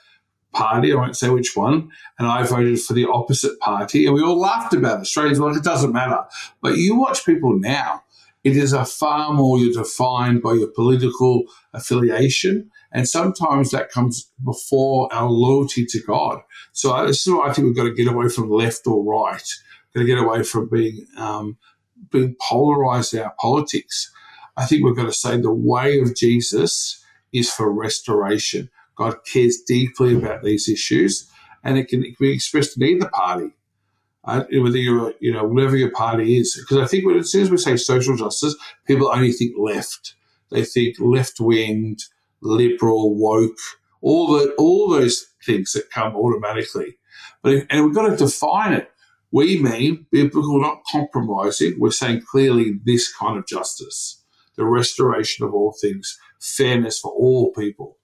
party. 0.53 0.93
I 0.93 0.97
won't 0.97 1.17
say 1.17 1.31
which 1.31 1.57
one. 1.57 1.91
And 2.19 2.29
I 2.29 2.43
voted 2.45 2.81
for 2.81 2.93
the 2.93 3.07
opposite 3.07 3.59
party. 3.61 4.07
And 4.07 4.15
we 4.15 4.23
all 4.23 4.39
laughed 4.39 4.75
about 4.75 4.99
it. 4.99 5.03
Australians 5.03 5.41
were 5.41 5.49
like, 5.49 5.59
it 5.59 5.65
doesn't 5.65 5.93
matter. 5.93 6.23
But 6.61 6.77
you 6.77 6.95
watch 6.95 7.25
people 7.25 7.59
now, 7.59 8.05
it 8.45 8.57
is 8.57 8.73
a 8.73 8.85
far 8.85 9.33
more 9.33 9.59
you're 9.59 9.83
defined 9.83 10.43
by 10.43 10.53
your 10.53 10.69
political 10.69 11.45
affiliation. 11.73 12.71
And 12.93 13.09
sometimes 13.09 13.71
that 13.71 13.91
comes 13.91 14.31
before 14.45 15.13
our 15.13 15.31
loyalty 15.31 15.87
to 15.87 16.01
God. 16.01 16.41
So 16.73 17.07
this 17.07 17.27
is 17.27 17.33
why 17.33 17.49
I 17.49 17.53
think 17.53 17.67
we've 17.67 17.77
got 17.77 17.85
to 17.85 17.95
get 17.95 18.13
away 18.13 18.29
from 18.29 18.51
left 18.51 18.87
or 18.87 19.03
right. 19.03 19.43
We've 19.95 19.95
Got 19.95 20.01
to 20.01 20.07
get 20.07 20.25
away 20.25 20.43
from 20.43 20.69
being 20.69 21.07
um, 21.17 21.57
being 22.11 22.37
polarized 22.41 23.15
in 23.15 23.21
our 23.21 23.35
politics. 23.41 24.13
I 24.57 24.67
think 24.67 24.85
we've 24.85 24.97
got 24.97 25.07
to 25.07 25.13
say 25.13 25.39
the 25.39 25.53
way 25.53 26.01
of 26.01 26.15
Jesus 26.15 27.03
is 27.33 27.51
for 27.51 27.73
restoration. 27.73 28.71
God 28.95 29.17
cares 29.25 29.59
deeply 29.67 30.15
about 30.15 30.43
these 30.43 30.69
issues, 30.69 31.31
and 31.65 31.79
it 31.79 31.89
can, 31.89 32.05
it 32.05 32.17
can 32.17 32.27
be 32.27 32.33
expressed 32.33 32.77
in 32.77 32.83
either 32.85 33.09
party. 33.09 33.51
Uh, 34.25 34.45
whether 34.53 34.77
you're, 34.77 35.15
you 35.19 35.33
know, 35.33 35.43
whatever 35.43 35.77
your 35.77 35.91
party 35.91 36.39
is, 36.39 36.57
because 36.57 36.79
I 36.79 36.87
think 36.87 37.05
when, 37.05 37.19
as 37.19 37.33
soon 37.33 37.43
as 37.43 37.51
we 37.51 37.57
say 37.57 37.77
social 37.77 38.17
justice, 38.17 38.55
people 38.87 39.11
only 39.13 39.33
think 39.33 39.57
left. 39.59 40.15
They 40.53 40.65
think 40.65 40.97
left 41.01 41.41
winged, 41.41 42.05
liberal, 42.43 43.17
woke, 43.17 43.59
all 44.01 44.27
the 44.27 44.53
all 44.59 44.91
those 44.91 45.27
things 45.45 45.73
that 45.73 45.91
come 45.91 46.15
automatically. 46.15 46.99
But 47.43 47.53
if, 47.55 47.67
and 47.71 47.85
we've 47.85 47.95
got 47.95 48.11
to 48.11 48.17
define 48.17 48.75
it. 48.75 48.89
We 49.35 49.63
mean 49.63 50.07
biblical, 50.11 50.61
not 50.61 50.83
compromising. 50.93 51.77
We're 51.79 51.91
saying 51.91 52.23
clearly 52.31 52.79
this 52.85 53.11
kind 53.15 53.39
of 53.39 53.47
justice, 53.47 54.23
the 54.57 54.67
restoration 54.67 55.47
of 55.47 55.55
all 55.55 55.75
things, 55.81 56.19
fairness 56.39 56.99
for 56.99 57.11
all 57.13 57.51
people. 57.53 57.97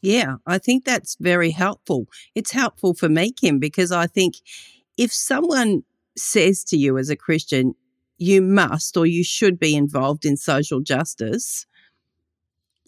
Yeah, 0.00 0.36
I 0.46 0.56
think 0.56 0.86
that's 0.86 1.16
very 1.20 1.50
helpful. 1.50 2.06
It's 2.34 2.52
helpful 2.52 2.94
for 2.94 3.10
me, 3.10 3.32
Kim, 3.32 3.58
because 3.58 3.92
I 3.92 4.06
think 4.06 4.36
if 4.96 5.12
someone 5.12 5.82
says 6.16 6.64
to 6.64 6.78
you 6.78 6.96
as 6.96 7.10
a 7.10 7.16
Christian, 7.16 7.74
you 8.16 8.40
must 8.40 8.96
or 8.96 9.06
you 9.06 9.24
should 9.24 9.58
be 9.58 9.74
involved 9.74 10.24
in 10.24 10.36
social 10.36 10.80
justice, 10.80 11.66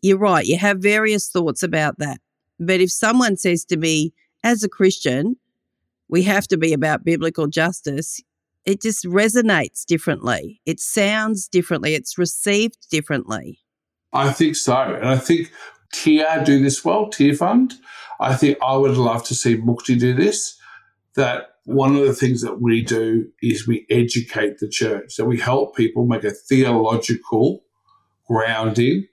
you're 0.02 0.18
right. 0.18 0.44
You 0.44 0.58
have 0.58 0.78
various 0.78 1.30
thoughts 1.30 1.62
about 1.62 1.98
that. 1.98 2.20
But 2.58 2.80
if 2.80 2.90
someone 2.90 3.36
says 3.36 3.64
to 3.66 3.76
me, 3.76 4.12
as 4.44 4.62
a 4.62 4.68
Christian, 4.68 5.36
we 6.08 6.24
have 6.24 6.46
to 6.48 6.56
be 6.56 6.72
about 6.72 7.04
biblical 7.04 7.46
justice, 7.46 8.20
it 8.64 8.82
just 8.82 9.04
resonates 9.04 9.84
differently. 9.84 10.60
It 10.66 10.80
sounds 10.80 11.48
differently. 11.48 11.94
It's 11.94 12.18
received 12.18 12.88
differently. 12.90 13.60
I 14.12 14.32
think 14.32 14.56
so. 14.56 14.76
And 14.76 15.08
I 15.08 15.16
think 15.16 15.50
Tear 15.92 16.42
do 16.44 16.62
this 16.62 16.84
well, 16.84 17.06
Tearfund. 17.06 17.74
I 18.20 18.34
think 18.34 18.58
I 18.62 18.76
would 18.76 18.96
love 18.96 19.24
to 19.24 19.34
see 19.34 19.56
Mukti 19.56 19.98
do 19.98 20.14
this. 20.14 20.56
That 21.14 21.56
one 21.64 21.96
of 21.96 22.04
the 22.04 22.14
things 22.14 22.42
that 22.42 22.60
we 22.60 22.82
do 22.82 23.28
is 23.42 23.66
we 23.66 23.86
educate 23.90 24.58
the 24.58 24.68
church. 24.68 25.12
So 25.14 25.24
we 25.24 25.38
help 25.38 25.76
people 25.76 26.06
make 26.06 26.24
a 26.24 26.30
theological 26.30 27.64
grounding 28.26 29.06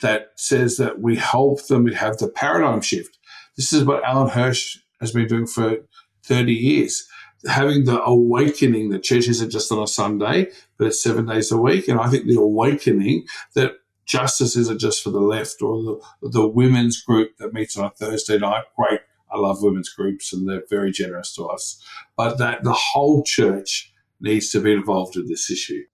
that 0.00 0.32
says 0.36 0.76
that 0.76 1.00
we 1.00 1.16
help 1.16 1.66
them 1.66 1.86
have 1.88 2.18
the 2.18 2.28
paradigm 2.28 2.80
shift. 2.80 3.18
This 3.56 3.72
is 3.72 3.84
what 3.84 4.04
Alan 4.04 4.30
Hirsch 4.30 4.78
has 5.00 5.12
been 5.12 5.26
doing 5.26 5.46
for 5.46 5.78
30 6.24 6.52
years. 6.52 7.08
Having 7.48 7.84
the 7.84 8.02
awakening 8.02 8.90
that 8.90 9.02
church 9.02 9.28
isn't 9.28 9.50
just 9.50 9.72
on 9.72 9.82
a 9.82 9.86
Sunday, 9.86 10.48
but 10.76 10.88
it's 10.88 11.02
seven 11.02 11.26
days 11.26 11.50
a 11.50 11.56
week. 11.56 11.88
And 11.88 11.98
I 11.98 12.08
think 12.08 12.26
the 12.26 12.38
awakening 12.38 13.24
that 13.54 13.76
justice 14.06 14.56
isn't 14.56 14.80
just 14.80 15.02
for 15.02 15.10
the 15.10 15.20
left 15.20 15.62
or 15.62 15.82
the, 15.82 16.28
the 16.30 16.48
women's 16.48 17.00
group 17.00 17.36
that 17.38 17.54
meets 17.54 17.76
on 17.76 17.86
a 17.86 17.90
Thursday 17.90 18.38
night. 18.38 18.64
Great. 18.76 19.00
I 19.32 19.38
love 19.38 19.62
women's 19.62 19.88
groups 19.88 20.32
and 20.32 20.48
they're 20.48 20.64
very 20.68 20.90
generous 20.90 21.34
to 21.36 21.46
us. 21.46 21.82
But 22.16 22.38
that 22.38 22.64
the 22.64 22.72
whole 22.72 23.22
church 23.22 23.92
needs 24.20 24.50
to 24.50 24.60
be 24.60 24.72
involved 24.72 25.16
in 25.16 25.28
this 25.28 25.50
issue. 25.50 25.84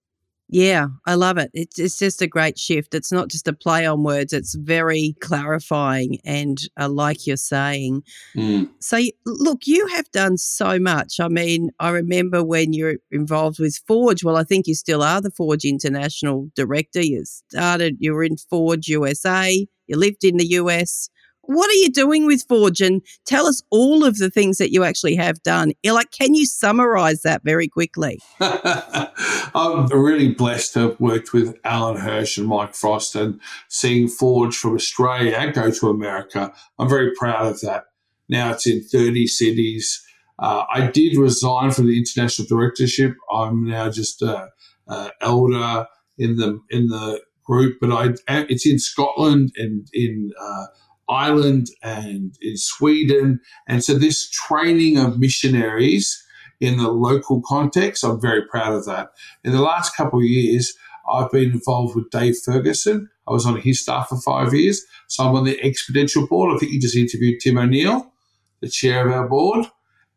Yeah, 0.49 0.87
I 1.07 1.15
love 1.15 1.38
it. 1.38 1.50
It's, 1.55 1.79
it's 1.79 1.99
just 1.99 2.23
a 2.23 2.26
great 2.29 2.57
shift. 2.57 2.95
It's 2.95 3.11
not 3.11 3.29
just 3.29 3.49
a 3.49 3.53
play 3.53 3.85
on 3.85 4.05
words, 4.05 4.33
it's 4.33 4.55
very 4.55 5.17
clarifying 5.21 6.19
and 6.25 6.59
uh, 6.81 6.88
like 6.88 7.26
you're 7.26 7.37
saying. 7.37 8.03
Mm. 8.37 8.71
So, 8.79 9.00
look, 9.25 9.67
you 9.67 9.88
have 9.88 10.09
done 10.12 10.38
so 10.38 10.79
much. 10.79 11.19
I 11.19 11.29
mean, 11.29 11.71
I 11.81 11.91
remember 11.91 12.45
when 12.45 12.73
you're 12.73 12.97
involved 13.11 13.59
with 13.59 13.81
Forge. 13.88 14.23
Well, 14.23 14.37
I 14.37 14.45
think 14.45 14.69
you 14.69 14.76
still 14.76 15.03
are 15.03 15.21
the 15.21 15.33
Forge 15.33 15.65
International 15.65 16.49
Director. 16.55 17.00
You 17.00 17.25
started, 17.25 17.97
you 17.99 18.15
were 18.15 18.23
in 18.23 18.37
Forge 18.37 18.87
USA, 18.87 19.67
you 19.88 19.97
lived 19.97 20.23
in 20.23 20.37
the 20.37 20.47
US 20.47 21.09
what 21.47 21.71
are 21.71 21.75
you 21.75 21.91
doing 21.91 22.26
with 22.26 22.45
Forge? 22.49 22.81
And 22.81 23.03
tell 23.26 23.47
us 23.47 23.62
all 23.71 24.05
of 24.05 24.19
the 24.19 24.31
things 24.31 24.59
that 24.59 24.73
you 24.73 24.85
actually 24.85 25.17
have 25.17 25.43
done. 25.43 25.73
Like, 25.85 26.11
can 26.11 26.35
you 26.35 26.47
summarize 26.47 27.23
that 27.23 27.43
very 27.45 27.69
quickly? 27.69 28.21
I'm 28.41 29.87
really 29.87 30.33
blessed 30.33 30.75
to 30.75 30.81
have 30.81 31.00
worked 31.00 31.33
with 31.33 31.57
Alan 31.65 31.97
Hirsch 31.97 32.37
and 32.38 32.47
Mike 32.47 32.75
Frost 32.75 33.15
and 33.15 33.41
seeing 33.69 34.09
Forge 34.09 34.57
from 34.57 34.75
Australia 34.75 35.53
go 35.53 35.71
to 35.71 35.88
America. 35.88 36.53
I'm 36.79 36.88
very 36.88 37.12
proud 37.15 37.47
of 37.47 37.61
that. 37.62 37.85
Now 38.29 38.53
it's 38.53 38.67
in 38.67 38.83
30 38.83 39.26
cities. 39.26 40.03
Uh, 40.38 40.65
I 40.73 40.91
did 40.91 41.17
resign 41.17 41.71
from 41.71 41.87
the 41.87 41.99
international 41.99 42.47
directorship. 42.49 43.15
I'm 43.33 43.65
now 43.65 43.91
just 43.91 44.21
a, 44.23 44.49
a 44.88 45.11
elder 45.21 45.87
in 46.19 46.37
the 46.37 46.61
in 46.71 46.88
the 46.88 47.23
group, 47.45 47.79
but 47.81 47.93
I 47.93 48.15
it's 48.29 48.67
in 48.67 48.79
Scotland 48.79 49.53
and 49.57 49.87
in 49.93 50.33
uh, 50.38 50.67
Ireland 51.08 51.68
and 51.82 52.36
in 52.40 52.56
Sweden. 52.56 53.40
And 53.66 53.82
so 53.84 53.94
this 53.94 54.28
training 54.30 54.98
of 54.98 55.18
missionaries 55.18 56.22
in 56.60 56.78
the 56.78 56.90
local 56.90 57.42
context, 57.46 58.04
I'm 58.04 58.20
very 58.20 58.42
proud 58.46 58.72
of 58.72 58.86
that. 58.86 59.10
In 59.44 59.52
the 59.52 59.62
last 59.62 59.96
couple 59.96 60.18
of 60.18 60.25
years, 60.25 60.75
I've 61.10 61.30
been 61.30 61.52
involved 61.52 61.94
with 61.94 62.10
Dave 62.10 62.36
Ferguson. 62.44 63.08
I 63.28 63.32
was 63.32 63.46
on 63.46 63.60
his 63.60 63.80
staff 63.80 64.08
for 64.08 64.20
five 64.20 64.54
years. 64.54 64.84
So 65.08 65.25
I'm 65.25 65.34
on 65.36 65.44
the 65.44 65.58
Exponential 65.62 66.28
board. 66.28 66.54
I 66.54 66.58
think 66.58 66.72
you 66.72 66.80
just 66.80 66.96
interviewed 66.96 67.40
Tim 67.40 67.58
O'Neill, 67.58 68.12
the 68.60 68.68
chair 68.68 69.06
of 69.06 69.14
our 69.14 69.28
board. 69.28 69.66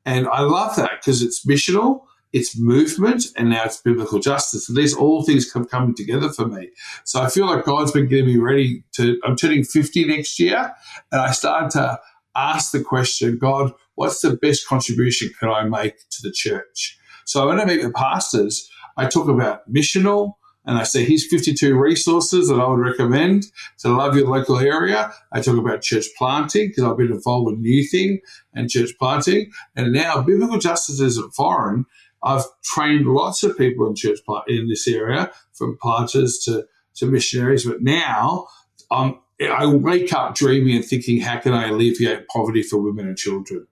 And 0.06 0.28
I 0.28 0.42
love 0.42 0.76
that 0.78 0.92
because 1.00 1.22
it's 1.22 1.46
missional 1.46 2.02
it's 2.32 2.58
movement, 2.58 3.26
and 3.36 3.50
now 3.50 3.64
it's 3.66 3.82
biblical 3.82 4.20
justice. 4.20 4.70
And 4.70 4.78
these 4.78 4.96
all 4.96 5.24
things 5.24 5.52
come 5.52 5.66
coming 5.66 5.96
together 5.96 6.30
for 6.30 6.48
me. 6.48 6.70
So 7.04 7.22
I 7.22 7.30
feel 7.30 7.48
like 7.48 7.66
God's 7.66 7.92
been 7.92 8.08
getting 8.08 8.28
me 8.28 8.38
ready 8.38 8.84
to. 8.94 9.20
I'm 9.24 9.36
turning 9.36 9.64
50 9.64 10.06
next 10.06 10.40
year, 10.40 10.72
and 11.12 11.22
I 11.22 11.32
started 11.32 11.72
to 11.72 12.00
ask 12.36 12.72
the 12.72 12.84
question, 12.84 13.38
God, 13.38 13.74
what's 13.96 14.22
the 14.22 14.38
best 14.38 14.68
contribution 14.68 15.32
can 15.40 15.50
I 15.50 15.64
make 15.64 15.98
to 16.12 16.22
the 16.22 16.32
church? 16.32 16.98
So 17.26 17.48
when 17.48 17.60
I 17.60 17.66
meet 17.66 17.84
with 17.84 17.94
pastors, 17.94 18.70
I 18.98 19.08
talk 19.08 19.28
about 19.28 19.72
missional, 19.72 20.34
and 20.66 20.78
I 20.78 20.84
say, 20.84 21.04
here's 21.04 21.26
52 21.26 21.76
resources 21.76 22.50
that 22.50 22.60
I 22.60 22.68
would 22.68 22.80
recommend 22.80 23.46
to 23.80 23.90
love 23.90 24.16
your 24.16 24.28
local 24.28 24.60
area. 24.60 25.12
I 25.32 25.42
talk 25.42 25.58
about 25.58 25.82
church 25.82 26.06
planting 26.18 26.68
because 26.68 26.84
I've 26.84 26.98
been 26.98 27.12
involved 27.12 27.48
with 27.48 27.60
New 27.60 27.84
Thing 27.88 28.20
and 28.54 28.70
church 28.70 28.92
planting. 29.00 29.52
And 29.76 29.94
now 29.94 30.22
biblical 30.22 30.60
justice 30.60 31.00
isn't 31.00 31.34
foreign. 31.34 31.86
I've 32.24 32.44
trained 32.64 33.06
lots 33.06 33.44
of 33.44 33.58
people 33.58 33.88
in 33.88 33.96
church 33.96 34.20
in 34.48 34.68
this 34.68 34.88
area, 34.88 35.32
from 35.54 35.78
planters 35.82 36.40
to, 36.46 36.66
to 36.96 37.06
missionaries. 37.06 37.66
But 37.66 37.82
now 37.82 38.48
um, 38.92 39.20
I 39.42 39.66
wake 39.66 40.14
up 40.14 40.36
dreaming 40.36 40.76
and 40.76 40.86
thinking, 40.86 41.22
how 41.22 41.40
can 41.40 41.54
I 41.54 41.70
alleviate 41.70 42.28
poverty 42.28 42.64
for 42.64 42.78
women 42.78 43.08
and 43.08 43.18
children? 43.18 43.68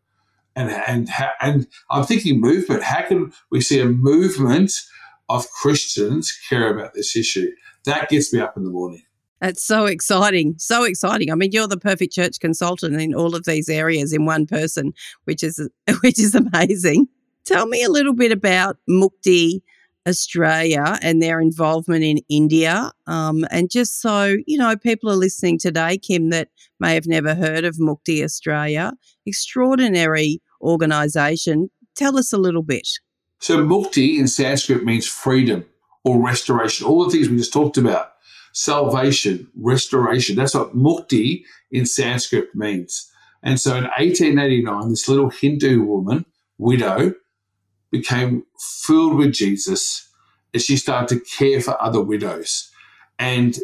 And, 0.55 0.71
and, 0.71 1.09
and 1.41 1.67
I'm 1.91 2.03
thinking 2.03 2.41
movement. 2.41 2.83
How 2.83 3.03
can 3.03 3.31
we 3.51 3.61
see 3.61 3.79
a 3.79 3.85
movement 3.85 4.71
of 5.29 5.49
Christians 5.51 6.37
care 6.49 6.73
about 6.73 6.93
this 6.93 7.15
issue. 7.15 7.51
That 7.85 8.09
gets 8.09 8.33
me 8.33 8.39
up 8.39 8.57
in 8.57 8.63
the 8.63 8.69
morning. 8.69 9.03
That's 9.39 9.65
so 9.65 9.85
exciting. 9.85 10.55
So 10.57 10.83
exciting. 10.83 11.31
I 11.31 11.35
mean, 11.35 11.51
you're 11.51 11.67
the 11.67 11.77
perfect 11.77 12.13
church 12.13 12.39
consultant 12.39 12.99
in 12.99 13.13
all 13.13 13.35
of 13.35 13.45
these 13.45 13.69
areas 13.69 14.11
in 14.11 14.25
one 14.25 14.47
person, 14.47 14.93
which 15.25 15.43
is 15.43 15.69
which 16.01 16.19
is 16.19 16.33
amazing. 16.33 17.07
Tell 17.47 17.65
me 17.65 17.81
a 17.81 17.89
little 17.89 18.13
bit 18.13 18.33
about 18.33 18.75
Mukti 18.89 19.61
Australia 20.05 20.99
and 21.01 21.21
their 21.21 21.39
involvement 21.39 22.03
in 22.03 22.17
India. 22.27 22.91
Um, 23.07 23.45
and 23.49 23.71
just 23.71 24.01
so, 24.01 24.35
you 24.45 24.57
know, 24.57 24.75
people 24.75 25.09
are 25.09 25.15
listening 25.15 25.57
today, 25.57 25.97
Kim, 25.97 26.29
that 26.31 26.49
may 26.81 26.93
have 26.93 27.07
never 27.07 27.33
heard 27.35 27.63
of 27.63 27.77
Mukti 27.77 28.21
Australia, 28.21 28.91
extraordinary 29.25 30.41
organisation. 30.59 31.69
Tell 31.95 32.17
us 32.17 32.33
a 32.33 32.37
little 32.37 32.63
bit. 32.63 32.89
So 33.39 33.59
mukti 33.59 34.19
in 34.19 34.27
Sanskrit 34.27 34.83
means 34.83 35.07
freedom 35.07 35.65
or 36.03 36.21
restoration. 36.21 36.85
All 36.85 37.05
the 37.05 37.11
things 37.11 37.29
we 37.29 37.37
just 37.37 37.53
talked 37.53 37.77
about. 37.77 38.11
Salvation, 38.51 39.47
restoration. 39.55 40.35
That's 40.35 40.53
what 40.53 40.75
mukti 40.75 41.43
in 41.71 41.85
Sanskrit 41.85 42.53
means. 42.53 43.09
And 43.41 43.57
so 43.57 43.77
in 43.77 43.85
1889, 43.85 44.89
this 44.89 45.07
little 45.07 45.29
Hindu 45.29 45.83
woman, 45.83 46.25
widow, 46.57 47.13
became 47.91 48.43
filled 48.59 49.15
with 49.15 49.33
Jesus 49.33 50.09
and 50.53 50.61
she 50.61 50.77
started 50.77 51.09
to 51.09 51.37
care 51.37 51.61
for 51.61 51.81
other 51.81 52.01
widows. 52.01 52.71
And, 53.19 53.57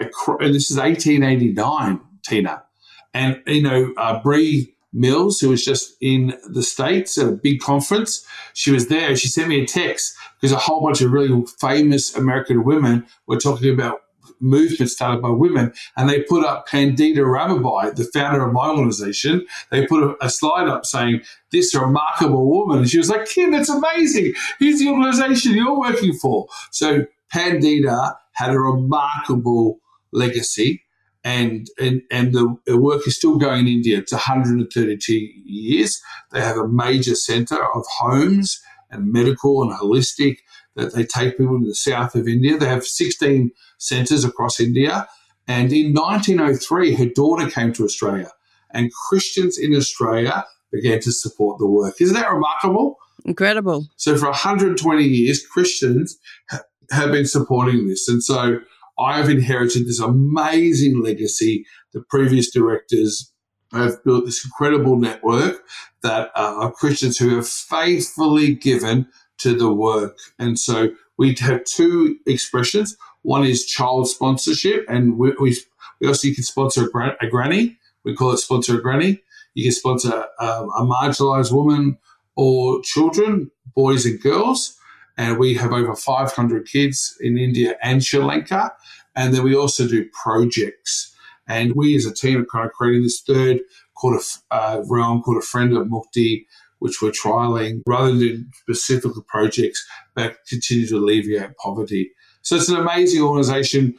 and 0.00 0.54
this 0.54 0.70
is 0.70 0.76
1889, 0.76 2.00
Tina. 2.24 2.64
And, 3.12 3.40
you 3.46 3.62
know, 3.62 3.92
uh, 3.96 4.20
Bree 4.22 4.74
Mills, 4.92 5.40
who 5.40 5.50
was 5.50 5.64
just 5.64 5.96
in 6.00 6.38
the 6.48 6.62
States 6.62 7.18
at 7.18 7.28
a 7.28 7.32
big 7.32 7.60
conference. 7.60 8.26
She 8.54 8.70
was 8.70 8.86
there. 8.86 9.16
She 9.16 9.28
sent 9.28 9.48
me 9.48 9.60
a 9.60 9.66
text 9.66 10.16
because 10.40 10.52
a 10.52 10.58
whole 10.58 10.82
bunch 10.82 11.00
of 11.00 11.10
really 11.10 11.44
famous 11.60 12.14
American 12.16 12.64
women 12.64 13.06
were 13.26 13.38
talking 13.38 13.74
about 13.74 14.02
movement 14.40 14.90
started 14.90 15.22
by 15.22 15.30
women. 15.30 15.72
And 15.96 16.08
they 16.08 16.22
put 16.22 16.44
up 16.44 16.68
Pandita 16.68 17.18
Ramabai, 17.18 17.94
the 17.94 18.04
founder 18.04 18.46
of 18.46 18.52
my 18.52 18.68
organization. 18.68 19.46
They 19.70 19.86
put 19.86 20.02
a, 20.02 20.16
a, 20.24 20.30
slide 20.30 20.68
up 20.68 20.86
saying, 20.86 21.22
This 21.50 21.74
remarkable 21.74 22.48
woman. 22.48 22.78
And 22.78 22.90
she 22.90 22.98
was 22.98 23.10
like, 23.10 23.26
Kim, 23.26 23.52
that's 23.52 23.68
amazing. 23.68 24.34
Here's 24.58 24.78
the 24.78 24.88
organization 24.88 25.52
you're 25.52 25.78
working 25.78 26.12
for. 26.14 26.46
So 26.70 27.06
Pandita 27.32 28.14
had 28.32 28.50
a 28.50 28.58
remarkable 28.58 29.80
legacy 30.12 30.84
and 31.24 31.68
and 31.80 32.02
and 32.10 32.34
the, 32.34 32.54
the, 32.66 32.76
work 32.76 33.06
is 33.06 33.16
still 33.16 33.38
going 33.38 33.60
in 33.60 33.68
India. 33.68 33.98
It's 33.98 34.12
132 34.12 35.14
years. 35.14 36.02
They 36.30 36.40
have 36.40 36.58
a 36.58 36.68
major 36.68 37.14
centre 37.14 37.64
of 37.74 37.84
homes 37.98 38.62
and 38.90 39.10
medical 39.10 39.62
and 39.62 39.72
holistic 39.72 40.38
that 40.76 40.94
they 40.94 41.04
take 41.04 41.38
people 41.38 41.60
to 41.60 41.66
the 41.66 41.74
south 41.74 42.14
of 42.14 42.28
India. 42.28 42.56
They 42.56 42.66
have 42.66 42.84
16 42.84 43.50
centres 43.78 44.24
across 44.24 44.60
India. 44.60 45.08
And 45.46 45.72
in 45.72 45.92
1903, 45.92 46.94
her 46.94 47.06
daughter 47.06 47.50
came 47.50 47.72
to 47.74 47.84
Australia, 47.84 48.30
and 48.72 48.90
Christians 49.08 49.58
in 49.58 49.74
Australia 49.74 50.44
began 50.72 51.00
to 51.00 51.12
support 51.12 51.58
the 51.58 51.68
work. 51.68 52.00
Isn't 52.00 52.14
that 52.14 52.32
remarkable? 52.32 52.96
Incredible. 53.24 53.86
So 53.96 54.16
for 54.16 54.26
120 54.26 55.04
years, 55.04 55.46
Christians 55.46 56.18
have 56.90 57.12
been 57.12 57.26
supporting 57.26 57.88
this, 57.88 58.08
and 58.08 58.22
so 58.22 58.60
I 58.98 59.18
have 59.18 59.28
inherited 59.28 59.86
this 59.86 60.00
amazing 60.00 61.02
legacy. 61.02 61.66
The 61.92 62.02
previous 62.08 62.50
directors 62.50 63.30
have 63.72 64.02
built 64.04 64.24
this 64.24 64.44
incredible 64.44 64.96
network 64.96 65.62
that 66.02 66.30
uh, 66.34 66.56
of 66.60 66.74
Christians 66.74 67.18
who 67.18 67.36
have 67.36 67.48
faithfully 67.48 68.54
given 68.54 69.08
to 69.44 69.56
the 69.56 69.72
work. 69.72 70.18
And 70.38 70.58
so 70.58 70.90
we 71.16 71.34
have 71.40 71.64
two 71.64 72.16
expressions. 72.26 72.96
One 73.22 73.44
is 73.44 73.64
child 73.64 74.08
sponsorship, 74.08 74.84
and 74.88 75.18
we, 75.18 75.32
we, 75.40 75.56
we 76.00 76.08
also 76.08 76.28
you 76.28 76.34
can 76.34 76.44
sponsor 76.44 76.84
a, 76.84 76.90
gra- 76.90 77.16
a, 77.20 77.26
granny. 77.26 77.78
We 78.04 78.14
call 78.14 78.32
it 78.32 78.38
sponsor 78.38 78.78
a 78.78 78.82
granny. 78.82 79.22
You 79.54 79.64
can 79.64 79.72
sponsor 79.72 80.26
um, 80.40 80.70
a 80.76 80.82
marginalized 80.82 81.52
woman 81.52 81.96
or 82.36 82.82
children, 82.82 83.50
boys 83.74 84.04
and 84.04 84.20
girls 84.20 84.76
and 85.16 85.38
we 85.38 85.54
have 85.54 85.72
over 85.72 85.94
500 85.94 86.66
kids 86.66 87.16
in 87.20 87.38
India 87.38 87.76
and 87.82 88.04
Sri 88.04 88.20
Lanka. 88.20 88.72
And 89.14 89.32
then 89.32 89.44
we 89.44 89.54
also 89.54 89.86
do 89.86 90.08
projects. 90.12 91.14
And 91.46 91.74
we 91.74 91.94
as 91.94 92.06
a 92.06 92.12
team 92.12 92.40
are 92.40 92.46
kind 92.46 92.66
of 92.66 92.72
creating 92.72 93.02
this 93.02 93.20
third 93.20 93.60
called 93.94 94.20
a 94.50 94.54
uh, 94.54 94.82
realm 94.88 95.22
called 95.22 95.36
a 95.36 95.46
friend 95.46 95.76
of 95.76 95.86
Mukti, 95.86 96.46
which 96.78 97.00
we're 97.00 97.10
trialing 97.10 97.80
rather 97.86 98.12
than 98.12 98.50
specific 98.62 99.12
projects 99.26 99.84
that 100.16 100.36
continue 100.48 100.86
to 100.88 100.96
alleviate 100.96 101.56
poverty. 101.56 102.10
So 102.42 102.56
it's 102.56 102.68
an 102.68 102.76
amazing 102.76 103.22
organization. 103.22 103.94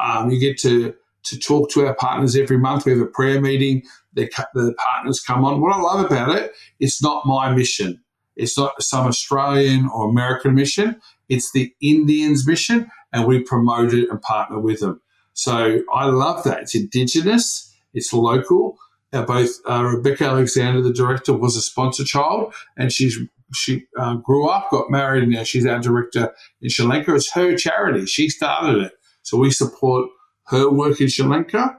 Um, 0.00 0.30
you 0.30 0.38
get 0.40 0.58
to 0.58 0.94
to 1.24 1.38
talk 1.38 1.70
to 1.70 1.86
our 1.86 1.94
partners 1.94 2.36
every 2.36 2.58
month. 2.58 2.86
We 2.86 2.92
have 2.92 3.00
a 3.00 3.06
prayer 3.06 3.40
meeting. 3.40 3.82
The, 4.14 4.30
the 4.54 4.74
partners 4.78 5.20
come 5.20 5.44
on. 5.44 5.60
What 5.60 5.74
I 5.74 5.80
love 5.80 6.06
about 6.06 6.36
it, 6.36 6.52
it's 6.80 7.02
not 7.02 7.26
my 7.26 7.52
mission. 7.54 8.00
It's 8.36 8.56
not 8.56 8.80
some 8.82 9.06
Australian 9.06 9.88
or 9.92 10.08
American 10.08 10.54
mission. 10.54 11.00
It's 11.28 11.52
the 11.52 11.74
Indians' 11.82 12.46
mission, 12.46 12.88
and 13.12 13.26
we 13.26 13.42
promote 13.42 13.92
it 13.92 14.08
and 14.08 14.22
partner 14.22 14.58
with 14.60 14.80
them. 14.80 15.00
So 15.34 15.80
I 15.92 16.06
love 16.06 16.44
that. 16.44 16.62
It's 16.62 16.74
indigenous, 16.74 17.74
it's 17.92 18.12
local. 18.12 18.78
Uh, 19.12 19.22
both 19.22 19.50
uh, 19.68 19.84
Rebecca 19.84 20.24
Alexander, 20.24 20.82
the 20.82 20.92
director, 20.92 21.32
was 21.32 21.56
a 21.56 21.62
sponsor 21.62 22.04
child, 22.04 22.52
and 22.76 22.92
she's 22.92 23.18
she 23.54 23.86
uh, 23.98 24.14
grew 24.16 24.46
up, 24.46 24.68
got 24.70 24.90
married, 24.90 25.22
and 25.22 25.32
now 25.32 25.42
she's 25.42 25.64
our 25.64 25.78
director 25.78 26.34
in 26.60 26.68
Sri 26.68 26.84
Lanka. 26.84 27.14
It's 27.14 27.32
her 27.32 27.56
charity. 27.56 28.04
She 28.04 28.28
started 28.28 28.82
it, 28.82 28.92
so 29.22 29.38
we 29.38 29.50
support 29.50 30.10
her 30.48 30.68
work 30.70 31.00
in 31.00 31.08
Sri 31.08 31.24
Lanka, 31.26 31.78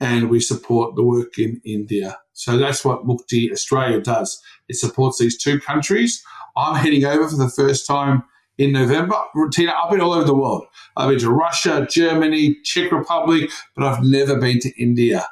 and 0.00 0.30
we 0.30 0.38
support 0.38 0.94
the 0.94 1.02
work 1.02 1.38
in 1.38 1.60
India. 1.64 2.16
So 2.32 2.56
that's 2.56 2.84
what 2.84 3.04
Mukti 3.04 3.50
Australia 3.50 4.00
does. 4.00 4.40
It 4.68 4.76
supports 4.76 5.18
these 5.18 5.36
two 5.36 5.58
countries. 5.58 6.22
I'm 6.56 6.76
heading 6.76 7.04
over 7.04 7.28
for 7.28 7.36
the 7.36 7.50
first 7.50 7.86
time 7.86 8.22
in 8.58 8.72
November. 8.72 9.16
Tina, 9.52 9.72
I've 9.72 9.90
been 9.90 10.00
all 10.00 10.12
over 10.12 10.24
the 10.24 10.34
world. 10.34 10.66
I've 10.96 11.08
been 11.08 11.18
to 11.20 11.30
Russia, 11.30 11.86
Germany, 11.88 12.56
Czech 12.64 12.92
Republic, 12.92 13.50
but 13.74 13.84
I've 13.84 14.04
never 14.04 14.38
been 14.38 14.60
to 14.60 14.82
India. 14.82 15.26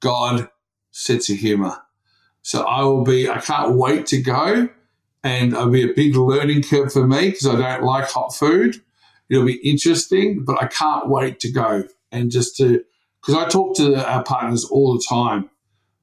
God, 0.00 0.48
sense 0.90 1.30
of 1.30 1.36
humor. 1.36 1.76
So 2.42 2.62
I 2.62 2.82
will 2.82 3.04
be, 3.04 3.28
I 3.28 3.40
can't 3.40 3.76
wait 3.76 4.06
to 4.06 4.22
go. 4.22 4.68
And 5.22 5.52
it'll 5.52 5.68
be 5.68 5.88
a 5.88 5.92
big 5.92 6.16
learning 6.16 6.62
curve 6.62 6.92
for 6.92 7.06
me 7.06 7.30
because 7.30 7.46
I 7.46 7.56
don't 7.56 7.84
like 7.84 8.08
hot 8.08 8.34
food. 8.34 8.76
It'll 9.28 9.44
be 9.44 9.60
interesting, 9.68 10.44
but 10.44 10.62
I 10.62 10.66
can't 10.66 11.08
wait 11.08 11.40
to 11.40 11.52
go 11.52 11.84
and 12.10 12.30
just 12.30 12.56
to, 12.56 12.82
because 13.20 13.34
I 13.34 13.46
talk 13.48 13.76
to 13.76 13.96
our 13.96 14.24
partners 14.24 14.64
all 14.64 14.94
the 14.94 15.04
time 15.08 15.50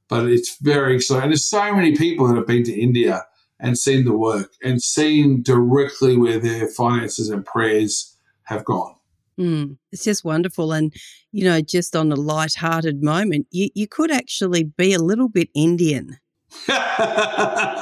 but 0.08 0.28
it's 0.28 0.58
very 0.58 0.96
exciting. 0.96 1.24
And 1.24 1.32
there's 1.32 1.46
so 1.46 1.76
many 1.76 1.96
people 1.96 2.28
that 2.28 2.36
have 2.36 2.48
been 2.48 2.64
to 2.64 2.80
India 2.80 3.26
and 3.60 3.78
seen 3.78 4.06
the 4.06 4.16
work 4.16 4.54
and 4.64 4.82
seen 4.82 5.42
directly 5.42 6.16
where 6.16 6.40
their 6.40 6.68
finances 6.68 7.30
and 7.30 7.46
prayers 7.46 8.16
have 8.44 8.64
gone. 8.64 8.96
Mm, 9.40 9.78
it's 9.92 10.04
just 10.04 10.24
wonderful. 10.24 10.74
And, 10.74 10.94
you 11.32 11.44
know, 11.44 11.62
just 11.62 11.96
on 11.96 12.12
a 12.12 12.16
light-hearted 12.16 13.04
moment, 13.04 13.48
you, 13.52 13.70
you 13.76 13.88
could 13.88 14.12
actually 14.12 14.64
be 14.64 14.94
a 14.94 15.00
little 15.00 15.30
bit 15.30 15.50
Indian. 15.54 16.18
yes. 16.68 17.78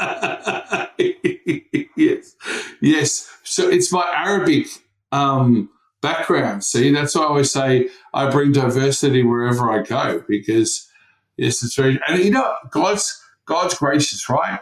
Yes. 2.81 3.29
So 3.43 3.69
it's 3.69 3.91
my 3.91 4.11
Arabic 4.13 4.67
um, 5.11 5.69
background. 6.01 6.63
See, 6.63 6.91
that's 6.91 7.15
why 7.15 7.23
I 7.23 7.27
always 7.27 7.51
say 7.51 7.89
I 8.13 8.29
bring 8.29 8.51
diversity 8.51 9.23
wherever 9.23 9.71
I 9.71 9.83
go 9.83 10.23
because 10.27 10.89
Yes, 11.37 11.63
it's 11.63 11.75
very, 11.75 11.99
and 12.07 12.23
you 12.23 12.31
know, 12.31 12.53
God's 12.71 13.21
God's 13.45 13.75
gracious, 13.75 14.29
right? 14.29 14.59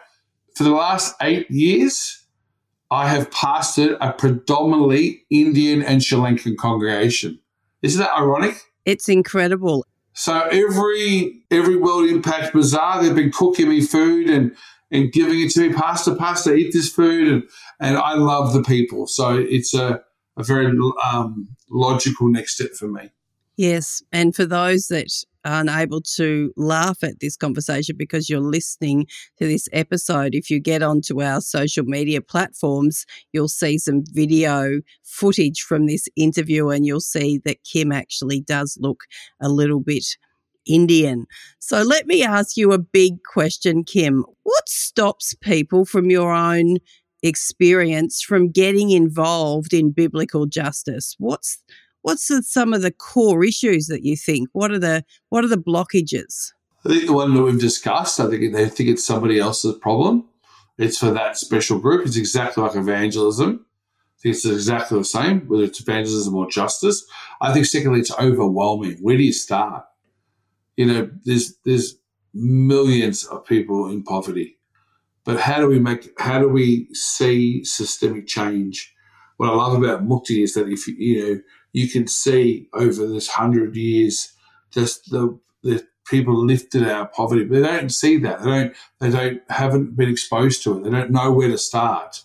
For 0.55 0.63
the 0.63 0.71
last 0.71 1.15
eight 1.21 1.49
years, 1.49 2.22
I 2.93 3.07
have 3.07 3.31
pastored 3.31 3.97
a 4.01 4.13
predominantly 4.13 5.25
Indian 5.31 5.81
and 5.81 6.03
Sri 6.03 6.19
Lankan 6.19 6.55
congregation. 6.57 7.39
Isn't 7.81 7.99
that 7.99 8.15
ironic? 8.15 8.55
It's 8.85 9.09
incredible. 9.09 9.83
So 10.13 10.41
every 10.51 11.41
every 11.49 11.75
World 11.75 12.07
Impact 12.07 12.53
Bazaar, 12.53 13.01
they've 13.01 13.15
been 13.15 13.31
cooking 13.31 13.69
me 13.69 13.81
food 13.81 14.29
and 14.29 14.55
and 14.91 15.11
giving 15.11 15.39
it 15.39 15.49
to 15.53 15.61
me, 15.61 15.73
Pastor, 15.73 16.15
Pastor, 16.15 16.53
eat 16.53 16.71
this 16.71 16.93
food, 16.93 17.27
and 17.27 17.43
and 17.79 17.97
I 17.97 18.13
love 18.13 18.53
the 18.53 18.61
people. 18.61 19.07
So 19.07 19.37
it's 19.37 19.73
a 19.73 20.01
a 20.37 20.43
very 20.43 20.71
um, 21.03 21.47
logical 21.71 22.27
next 22.27 22.55
step 22.55 22.73
for 22.73 22.87
me. 22.87 23.09
Yes, 23.57 24.03
and 24.11 24.35
for 24.35 24.45
those 24.45 24.89
that 24.89 25.25
unable 25.43 26.01
to 26.15 26.51
laugh 26.55 27.03
at 27.03 27.19
this 27.19 27.35
conversation 27.35 27.95
because 27.97 28.29
you're 28.29 28.39
listening 28.39 29.07
to 29.37 29.47
this 29.47 29.67
episode, 29.71 30.35
if 30.35 30.49
you 30.49 30.59
get 30.59 30.81
onto 30.81 31.21
our 31.21 31.41
social 31.41 31.85
media 31.85 32.21
platforms, 32.21 33.05
you'll 33.31 33.47
see 33.47 33.77
some 33.77 34.03
video 34.11 34.81
footage 35.03 35.61
from 35.61 35.85
this 35.85 36.07
interview 36.15 36.69
and 36.69 36.85
you'll 36.85 36.99
see 36.99 37.39
that 37.45 37.63
Kim 37.63 37.91
actually 37.91 38.41
does 38.41 38.77
look 38.79 39.03
a 39.41 39.49
little 39.49 39.79
bit 39.79 40.05
Indian. 40.65 41.25
So 41.59 41.81
let 41.81 42.07
me 42.07 42.23
ask 42.23 42.55
you 42.57 42.71
a 42.71 42.79
big 42.79 43.23
question, 43.23 43.83
Kim. 43.83 44.25
What 44.43 44.69
stops 44.69 45.35
people 45.41 45.85
from 45.85 46.09
your 46.09 46.33
own 46.33 46.77
experience 47.21 48.21
from 48.21 48.51
getting 48.51 48.91
involved 48.91 49.73
in 49.73 49.91
biblical 49.91 50.45
justice? 50.45 51.15
What's 51.19 51.63
What's 52.03 52.27
the, 52.27 52.43
some 52.43 52.73
of 52.73 52.81
the 52.81 52.91
core 52.91 53.43
issues 53.43 53.87
that 53.87 54.03
you 54.03 54.15
think? 54.15 54.49
What 54.51 54.71
are 54.71 54.79
the 54.79 55.03
what 55.29 55.43
are 55.43 55.47
the 55.47 55.57
blockages? 55.57 56.51
I 56.85 56.89
think 56.89 57.05
the 57.05 57.13
one 57.13 57.33
that 57.33 57.41
we've 57.41 57.59
discussed. 57.59 58.19
I 58.19 58.29
think 58.29 58.53
they 58.53 58.69
think 58.69 58.89
it's 58.89 59.05
somebody 59.05 59.39
else's 59.39 59.77
problem. 59.77 60.25
It's 60.77 60.97
for 60.97 61.11
that 61.11 61.37
special 61.37 61.79
group. 61.79 62.05
It's 62.05 62.17
exactly 62.17 62.61
like 62.61 62.75
evangelism. 62.75 63.65
I 63.65 64.21
think 64.21 64.35
it's 64.35 64.45
exactly 64.45 64.97
the 64.97 65.05
same, 65.05 65.47
whether 65.47 65.63
it's 65.63 65.79
evangelism 65.79 66.35
or 66.35 66.49
justice. 66.49 67.05
I 67.39 67.53
think 67.53 67.65
secondly, 67.65 68.01
it's 68.01 68.17
overwhelming. 68.19 68.97
Where 69.01 69.17
do 69.17 69.23
you 69.23 69.33
start? 69.33 69.85
You 70.75 70.85
know, 70.87 71.09
there's 71.23 71.55
there's 71.63 71.95
millions 72.33 73.25
of 73.25 73.45
people 73.45 73.89
in 73.89 74.03
poverty, 74.03 74.57
but 75.23 75.39
how 75.39 75.59
do 75.59 75.67
we 75.67 75.79
make? 75.79 76.19
How 76.19 76.39
do 76.39 76.49
we 76.49 76.89
see 76.93 77.63
systemic 77.63 78.27
change? 78.27 78.93
What 79.37 79.49
I 79.49 79.55
love 79.55 79.81
about 79.81 80.05
Mukti 80.05 80.43
is 80.43 80.53
that 80.55 80.67
if 80.67 80.87
you, 80.87 80.95
you 80.97 81.35
know 81.35 81.41
you 81.73 81.89
can 81.89 82.07
see 82.07 82.69
over 82.73 83.05
this 83.05 83.27
hundred 83.27 83.75
years 83.75 84.31
just 84.71 85.09
the 85.09 85.37
the 85.63 85.85
people 86.05 86.45
lifted 86.45 86.83
out 86.83 87.07
of 87.07 87.13
poverty. 87.13 87.43
But 87.43 87.61
they 87.61 87.67
don't 87.67 87.89
see 87.89 88.17
that. 88.19 88.43
They 88.43 88.49
don't 88.49 88.75
they 88.99 89.09
don't 89.09 89.41
haven't 89.49 89.95
been 89.95 90.09
exposed 90.09 90.63
to 90.63 90.77
it. 90.77 90.83
They 90.83 90.89
don't 90.89 91.11
know 91.11 91.31
where 91.31 91.49
to 91.49 91.57
start. 91.57 92.23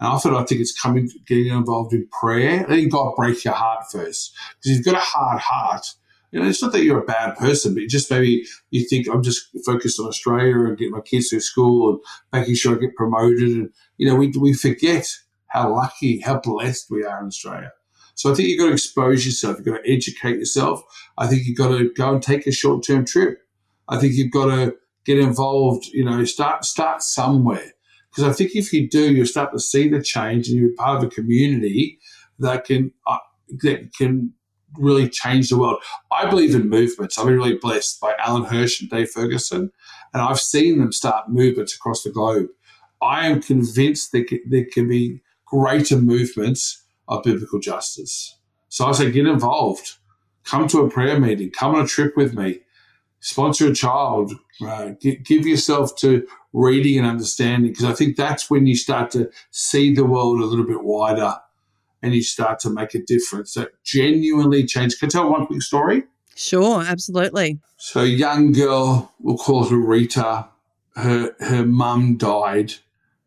And 0.00 0.08
often 0.08 0.34
I 0.34 0.44
think 0.44 0.60
it's 0.60 0.78
coming 0.78 1.10
getting 1.26 1.48
involved 1.48 1.92
in 1.92 2.08
prayer. 2.20 2.66
Letting 2.68 2.88
God 2.88 3.14
break 3.16 3.44
your 3.44 3.54
heart 3.54 3.84
first. 3.90 4.34
Because 4.56 4.76
you've 4.76 4.84
got 4.84 4.94
a 4.94 5.00
hard 5.00 5.40
heart. 5.40 5.86
You 6.30 6.40
know, 6.40 6.46
it's 6.46 6.62
not 6.62 6.72
that 6.72 6.84
you're 6.84 7.02
a 7.02 7.06
bad 7.06 7.38
person, 7.38 7.74
but 7.74 7.88
just 7.88 8.10
maybe 8.10 8.44
you 8.70 8.86
think 8.86 9.08
I'm 9.08 9.22
just 9.22 9.48
focused 9.64 9.98
on 9.98 10.06
Australia 10.06 10.66
and 10.66 10.76
getting 10.76 10.92
my 10.92 11.00
kids 11.00 11.30
through 11.30 11.40
school 11.40 11.88
and 11.88 12.00
making 12.32 12.54
sure 12.54 12.76
I 12.76 12.78
get 12.78 12.94
promoted. 12.96 13.48
And, 13.48 13.70
you 13.96 14.06
know, 14.06 14.14
we, 14.14 14.30
we 14.38 14.52
forget 14.52 15.08
how 15.46 15.74
lucky, 15.74 16.20
how 16.20 16.38
blessed 16.38 16.90
we 16.90 17.02
are 17.02 17.18
in 17.20 17.28
Australia. 17.28 17.72
So 18.18 18.32
I 18.32 18.34
think 18.34 18.48
you've 18.48 18.58
got 18.58 18.66
to 18.66 18.72
expose 18.72 19.24
yourself. 19.24 19.58
You've 19.58 19.66
got 19.66 19.84
to 19.84 19.92
educate 19.92 20.38
yourself. 20.38 20.82
I 21.18 21.28
think 21.28 21.46
you've 21.46 21.56
got 21.56 21.68
to 21.68 21.88
go 21.94 22.12
and 22.12 22.20
take 22.20 22.48
a 22.48 22.52
short 22.52 22.84
term 22.84 23.04
trip. 23.04 23.38
I 23.88 23.96
think 23.98 24.14
you've 24.14 24.32
got 24.32 24.46
to 24.46 24.74
get 25.04 25.20
involved, 25.20 25.86
you 25.86 26.04
know, 26.04 26.24
start, 26.24 26.64
start 26.64 27.04
somewhere. 27.04 27.74
Because 28.10 28.24
I 28.24 28.32
think 28.32 28.56
if 28.56 28.72
you 28.72 28.88
do, 28.88 29.14
you'll 29.14 29.24
start 29.24 29.52
to 29.52 29.60
see 29.60 29.88
the 29.88 30.02
change 30.02 30.48
and 30.48 30.58
you're 30.58 30.74
part 30.76 30.98
of 30.98 31.04
a 31.04 31.14
community 31.14 32.00
that 32.40 32.64
can, 32.64 32.90
uh, 33.06 33.18
that 33.62 33.94
can 33.96 34.32
really 34.76 35.08
change 35.08 35.50
the 35.50 35.58
world. 35.58 35.80
I 36.10 36.28
believe 36.28 36.56
in 36.56 36.68
movements. 36.68 37.18
I've 37.18 37.26
been 37.26 37.36
really 37.36 37.54
blessed 37.54 38.00
by 38.00 38.16
Alan 38.18 38.46
Hirsch 38.46 38.80
and 38.80 38.90
Dave 38.90 39.10
Ferguson, 39.10 39.70
and 40.12 40.22
I've 40.22 40.40
seen 40.40 40.80
them 40.80 40.90
start 40.90 41.28
movements 41.28 41.76
across 41.76 42.02
the 42.02 42.10
globe. 42.10 42.48
I 43.00 43.28
am 43.28 43.40
convinced 43.40 44.10
that 44.10 44.26
there 44.50 44.66
can 44.72 44.88
be 44.88 45.22
greater 45.46 45.96
movements 45.96 46.82
of 47.08 47.24
biblical 47.24 47.58
justice. 47.58 48.36
So 48.68 48.86
I 48.86 48.92
say, 48.92 49.10
get 49.10 49.26
involved. 49.26 49.96
Come 50.44 50.68
to 50.68 50.80
a 50.80 50.90
prayer 50.90 51.18
meeting. 51.18 51.50
Come 51.50 51.74
on 51.74 51.84
a 51.84 51.88
trip 51.88 52.16
with 52.16 52.34
me. 52.34 52.60
Sponsor 53.20 53.68
a 53.68 53.74
child. 53.74 54.34
Uh, 54.64 54.90
give 55.00 55.46
yourself 55.46 55.96
to 55.96 56.26
reading 56.52 56.98
and 56.98 57.06
understanding 57.06 57.70
because 57.70 57.84
I 57.84 57.92
think 57.92 58.16
that's 58.16 58.50
when 58.50 58.66
you 58.66 58.76
start 58.76 59.10
to 59.12 59.30
see 59.50 59.94
the 59.94 60.04
world 60.04 60.40
a 60.40 60.44
little 60.44 60.66
bit 60.66 60.82
wider 60.82 61.34
and 62.02 62.14
you 62.14 62.22
start 62.22 62.60
to 62.60 62.70
make 62.70 62.94
a 62.94 63.02
difference 63.02 63.54
that 63.54 63.72
genuinely 63.84 64.64
change. 64.64 64.98
Can 64.98 65.06
I 65.06 65.10
tell 65.10 65.30
one 65.30 65.46
quick 65.46 65.62
story? 65.62 66.04
Sure, 66.34 66.82
absolutely. 66.82 67.58
So, 67.76 68.02
a 68.02 68.06
young 68.06 68.52
girl, 68.52 69.12
we'll 69.18 69.38
call 69.38 69.64
her 69.64 69.76
Rita. 69.76 70.48
Her 70.94 71.34
her 71.40 71.64
mum 71.64 72.16
died, 72.16 72.74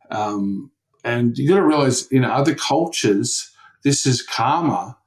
um, 0.10 0.72
and 1.06 1.38
you 1.38 1.48
got 1.48 1.56
to 1.56 1.64
realize 1.64 2.08
in 2.08 2.26
other 2.26 2.54
cultures, 2.54 3.51
this 3.84 4.06
is 4.06 4.22
karma. 4.22 4.98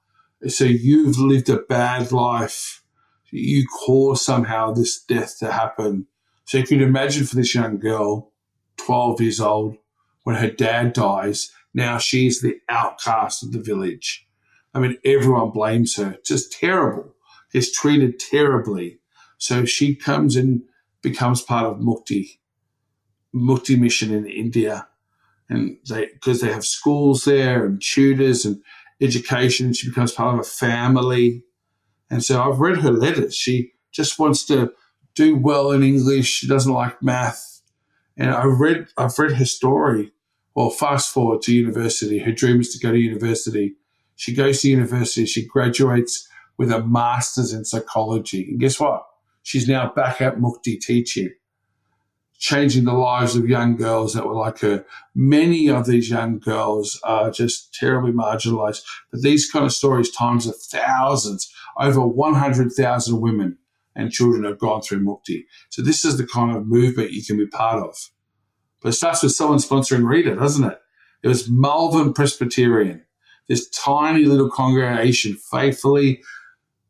So 0.48 0.64
you've 0.64 1.18
lived 1.18 1.48
a 1.48 1.58
bad 1.58 2.12
life. 2.12 2.82
You 3.30 3.66
caused 3.66 4.22
somehow 4.22 4.72
this 4.72 5.02
death 5.02 5.38
to 5.38 5.52
happen. 5.52 6.06
So 6.44 6.58
you 6.58 6.64
can 6.64 6.82
imagine 6.82 7.24
for 7.24 7.36
this 7.36 7.54
young 7.54 7.78
girl, 7.78 8.32
12 8.76 9.20
years 9.20 9.40
old, 9.40 9.76
when 10.24 10.36
her 10.36 10.50
dad 10.50 10.92
dies, 10.92 11.50
now 11.72 11.98
she's 11.98 12.40
the 12.40 12.58
outcast 12.68 13.42
of 13.42 13.52
the 13.52 13.60
village. 13.60 14.26
I 14.74 14.80
mean, 14.80 14.98
everyone 15.04 15.50
blames 15.50 15.96
her. 15.96 16.18
Just 16.24 16.52
terrible. 16.52 17.14
Gets 17.52 17.72
treated 17.72 18.18
terribly. 18.18 19.00
So 19.38 19.64
she 19.64 19.94
comes 19.94 20.36
and 20.36 20.62
becomes 21.02 21.42
part 21.42 21.66
of 21.66 21.78
Mukti, 21.78 22.38
Mukti 23.34 23.78
mission 23.78 24.12
in 24.12 24.26
India 24.26 24.88
and 25.48 25.76
they 25.88 26.06
because 26.06 26.40
they 26.40 26.52
have 26.52 26.64
schools 26.64 27.24
there 27.24 27.64
and 27.64 27.80
tutors 27.80 28.44
and 28.44 28.62
education. 29.00 29.72
She 29.72 29.88
becomes 29.88 30.12
part 30.12 30.34
of 30.34 30.40
a 30.40 30.44
family, 30.44 31.44
and 32.10 32.24
so 32.24 32.42
I've 32.42 32.60
read 32.60 32.78
her 32.78 32.90
letters. 32.90 33.36
She 33.36 33.72
just 33.92 34.18
wants 34.18 34.44
to 34.46 34.72
do 35.14 35.36
well 35.36 35.70
in 35.70 35.82
English. 35.82 36.26
She 36.26 36.46
doesn't 36.46 36.72
like 36.72 37.02
math, 37.02 37.62
and 38.16 38.30
I've 38.30 38.58
read 38.58 38.88
I've 38.96 39.18
read 39.18 39.32
her 39.32 39.44
story. 39.44 40.12
Well, 40.54 40.70
fast 40.70 41.12
forward 41.12 41.42
to 41.42 41.54
university. 41.54 42.20
Her 42.20 42.32
dream 42.32 42.60
is 42.60 42.72
to 42.74 42.78
go 42.78 42.92
to 42.92 42.98
university. 42.98 43.74
She 44.14 44.32
goes 44.32 44.60
to 44.60 44.68
university. 44.68 45.26
She 45.26 45.46
graduates 45.46 46.28
with 46.56 46.70
a 46.70 46.84
master's 46.84 47.52
in 47.52 47.64
psychology, 47.64 48.48
and 48.48 48.60
guess 48.60 48.78
what? 48.78 49.04
She's 49.42 49.68
now 49.68 49.92
back 49.94 50.22
at 50.22 50.38
Mukti 50.38 50.80
teaching 50.80 51.30
changing 52.38 52.84
the 52.84 52.92
lives 52.92 53.36
of 53.36 53.48
young 53.48 53.76
girls 53.76 54.12
that 54.14 54.26
were 54.26 54.34
like 54.34 54.58
her. 54.60 54.84
Many 55.14 55.68
of 55.68 55.86
these 55.86 56.10
young 56.10 56.38
girls 56.38 57.00
are 57.04 57.30
just 57.30 57.72
terribly 57.74 58.12
marginalized. 58.12 58.82
But 59.10 59.22
these 59.22 59.50
kind 59.50 59.64
of 59.64 59.72
stories, 59.72 60.10
times 60.10 60.46
of 60.46 60.56
thousands, 60.56 61.52
over 61.78 62.06
100,000 62.06 63.20
women 63.20 63.58
and 63.96 64.10
children 64.10 64.44
have 64.44 64.58
gone 64.58 64.82
through 64.82 65.04
Mukti. 65.04 65.44
So 65.70 65.82
this 65.82 66.04
is 66.04 66.18
the 66.18 66.26
kind 66.26 66.56
of 66.56 66.66
movement 66.66 67.12
you 67.12 67.24
can 67.24 67.36
be 67.36 67.46
part 67.46 67.82
of. 67.82 67.96
But 68.82 68.90
it 68.90 68.92
starts 68.92 69.22
with 69.22 69.32
someone 69.32 69.58
sponsoring 69.58 70.06
Rita, 70.06 70.34
doesn't 70.34 70.64
it? 70.64 70.78
It 71.22 71.28
was 71.28 71.48
Malvern 71.48 72.12
Presbyterian, 72.12 73.04
this 73.48 73.68
tiny 73.70 74.24
little 74.26 74.50
congregation 74.50 75.36
faithfully 75.50 76.22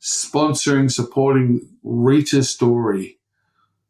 sponsoring, 0.00 0.90
supporting 0.90 1.68
Rita's 1.82 2.50
story 2.50 3.18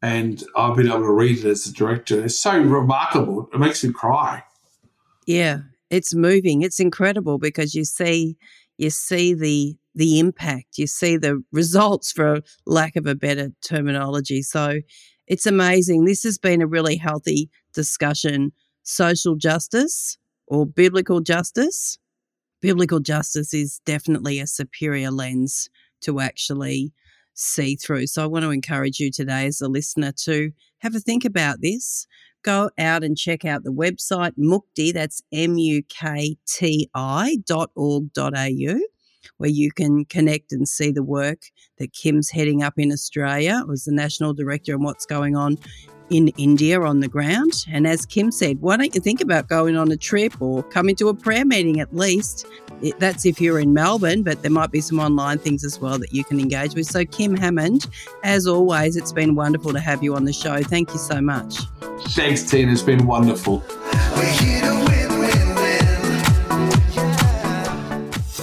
and 0.05 0.43
I've 0.55 0.75
been 0.75 0.87
able 0.87 0.99
to 0.99 1.11
read 1.11 1.39
it 1.39 1.45
as 1.45 1.65
a 1.65 1.73
director. 1.73 2.23
It's 2.23 2.39
so 2.39 2.55
remarkable. 2.59 3.49
It 3.51 3.59
makes 3.59 3.83
me 3.83 3.91
cry. 3.91 4.43
Yeah, 5.25 5.61
it's 5.89 6.13
moving. 6.13 6.61
It's 6.61 6.79
incredible 6.79 7.39
because 7.39 7.73
you 7.73 7.85
see 7.85 8.37
you 8.77 8.91
see 8.91 9.33
the 9.33 9.75
the 9.95 10.19
impact, 10.19 10.77
you 10.77 10.85
see 10.85 11.17
the 11.17 11.41
results 11.51 12.11
for 12.11 12.41
lack 12.67 12.95
of 12.95 13.07
a 13.07 13.15
better 13.15 13.49
terminology. 13.67 14.43
So 14.43 14.81
it's 15.25 15.47
amazing. 15.47 16.05
This 16.05 16.21
has 16.21 16.37
been 16.37 16.61
a 16.61 16.67
really 16.67 16.97
healthy 16.97 17.49
discussion. 17.73 18.51
Social 18.83 19.35
justice 19.35 20.19
or 20.45 20.67
biblical 20.67 21.19
justice. 21.19 21.97
Biblical 22.61 22.99
justice 22.99 23.55
is 23.55 23.81
definitely 23.85 24.39
a 24.39 24.45
superior 24.45 25.09
lens 25.09 25.67
to 26.01 26.19
actually 26.19 26.93
see 27.35 27.75
through. 27.75 28.07
So 28.07 28.23
I 28.23 28.27
want 28.27 28.43
to 28.43 28.51
encourage 28.51 28.99
you 28.99 29.11
today 29.11 29.45
as 29.45 29.61
a 29.61 29.67
listener 29.67 30.11
to 30.23 30.51
have 30.79 30.95
a 30.95 30.99
think 30.99 31.23
about 31.23 31.61
this. 31.61 32.07
Go 32.43 32.69
out 32.77 33.03
and 33.03 33.17
check 33.17 33.43
out 33.43 33.63
the 33.63 33.71
website 33.71 34.33
Mukti, 34.37 34.93
that's 34.93 35.21
M 35.31 35.57
U 35.57 35.81
K 35.89 36.37
T 36.47 36.89
I 36.93 37.37
dot 37.45 37.71
org 37.75 38.13
dot 38.13 38.33
au, 38.37 38.79
where 39.37 39.49
you 39.49 39.71
can 39.71 40.05
connect 40.05 40.51
and 40.51 40.67
see 40.67 40.91
the 40.91 41.03
work 41.03 41.39
that 41.79 41.93
Kim's 41.93 42.29
heading 42.29 42.61
up 42.61 42.75
in 42.77 42.91
Australia 42.91 43.63
as 43.71 43.85
the 43.85 43.91
National 43.91 44.33
Director 44.33 44.73
and 44.73 44.83
what's 44.83 45.05
going 45.05 45.35
on 45.35 45.57
in 46.09 46.29
India 46.37 46.81
on 46.81 46.99
the 46.99 47.07
ground. 47.07 47.65
And 47.71 47.87
as 47.87 48.05
Kim 48.05 48.31
said, 48.31 48.61
why 48.61 48.77
don't 48.77 48.93
you 48.93 49.01
think 49.01 49.21
about 49.21 49.47
going 49.47 49.75
on 49.75 49.91
a 49.91 49.97
trip 49.97 50.41
or 50.41 50.63
coming 50.63 50.95
to 50.97 51.09
a 51.09 51.13
prayer 51.13 51.45
meeting 51.45 51.79
at 51.79 51.95
least? 51.95 52.45
It, 52.81 52.99
that's 52.99 53.25
if 53.25 53.39
you're 53.39 53.59
in 53.59 53.73
Melbourne, 53.73 54.23
but 54.23 54.41
there 54.41 54.51
might 54.51 54.71
be 54.71 54.81
some 54.81 54.99
online 54.99 55.39
things 55.39 55.63
as 55.63 55.79
well 55.79 55.97
that 55.99 56.11
you 56.11 56.23
can 56.23 56.39
engage 56.39 56.75
with. 56.75 56.87
So, 56.87 57.05
Kim 57.05 57.35
Hammond, 57.35 57.87
as 58.23 58.47
always, 58.47 58.95
it's 58.95 59.13
been 59.13 59.35
wonderful 59.35 59.71
to 59.73 59.79
have 59.79 60.03
you 60.03 60.15
on 60.15 60.25
the 60.25 60.33
show. 60.33 60.61
Thank 60.61 60.91
you 60.91 60.99
so 60.99 61.21
much. 61.21 61.57
Thanks, 62.09 62.43
Tina. 62.49 62.71
It's 62.71 62.81
been 62.81 63.07
wonderful. 63.07 63.63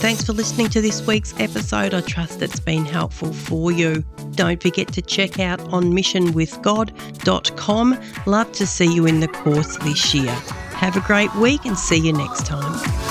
Thanks 0.03 0.25
for 0.25 0.33
listening 0.33 0.69
to 0.71 0.81
this 0.81 1.07
week's 1.07 1.33
episode. 1.39 1.95
I 1.95 2.01
trust 2.01 2.43
it's 2.43 2.59
been 2.59 2.85
helpful 2.85 3.33
for 3.33 3.71
you. 3.71 4.05
Don't 4.33 4.61
forget 4.61 4.93
to 4.95 5.01
check 5.01 5.39
out 5.39 5.61
onmissionwithgod.com. 5.61 8.01
Love 8.27 8.51
to 8.51 8.67
see 8.67 8.93
you 8.93 9.07
in 9.07 9.21
the 9.21 9.29
course 9.29 9.79
this 9.79 10.13
year. 10.13 10.33
Have 10.73 10.97
a 10.97 11.01
great 11.03 11.33
week 11.37 11.65
and 11.67 11.79
see 11.79 11.99
you 11.99 12.13
next 12.13 12.47
time. 12.47 13.02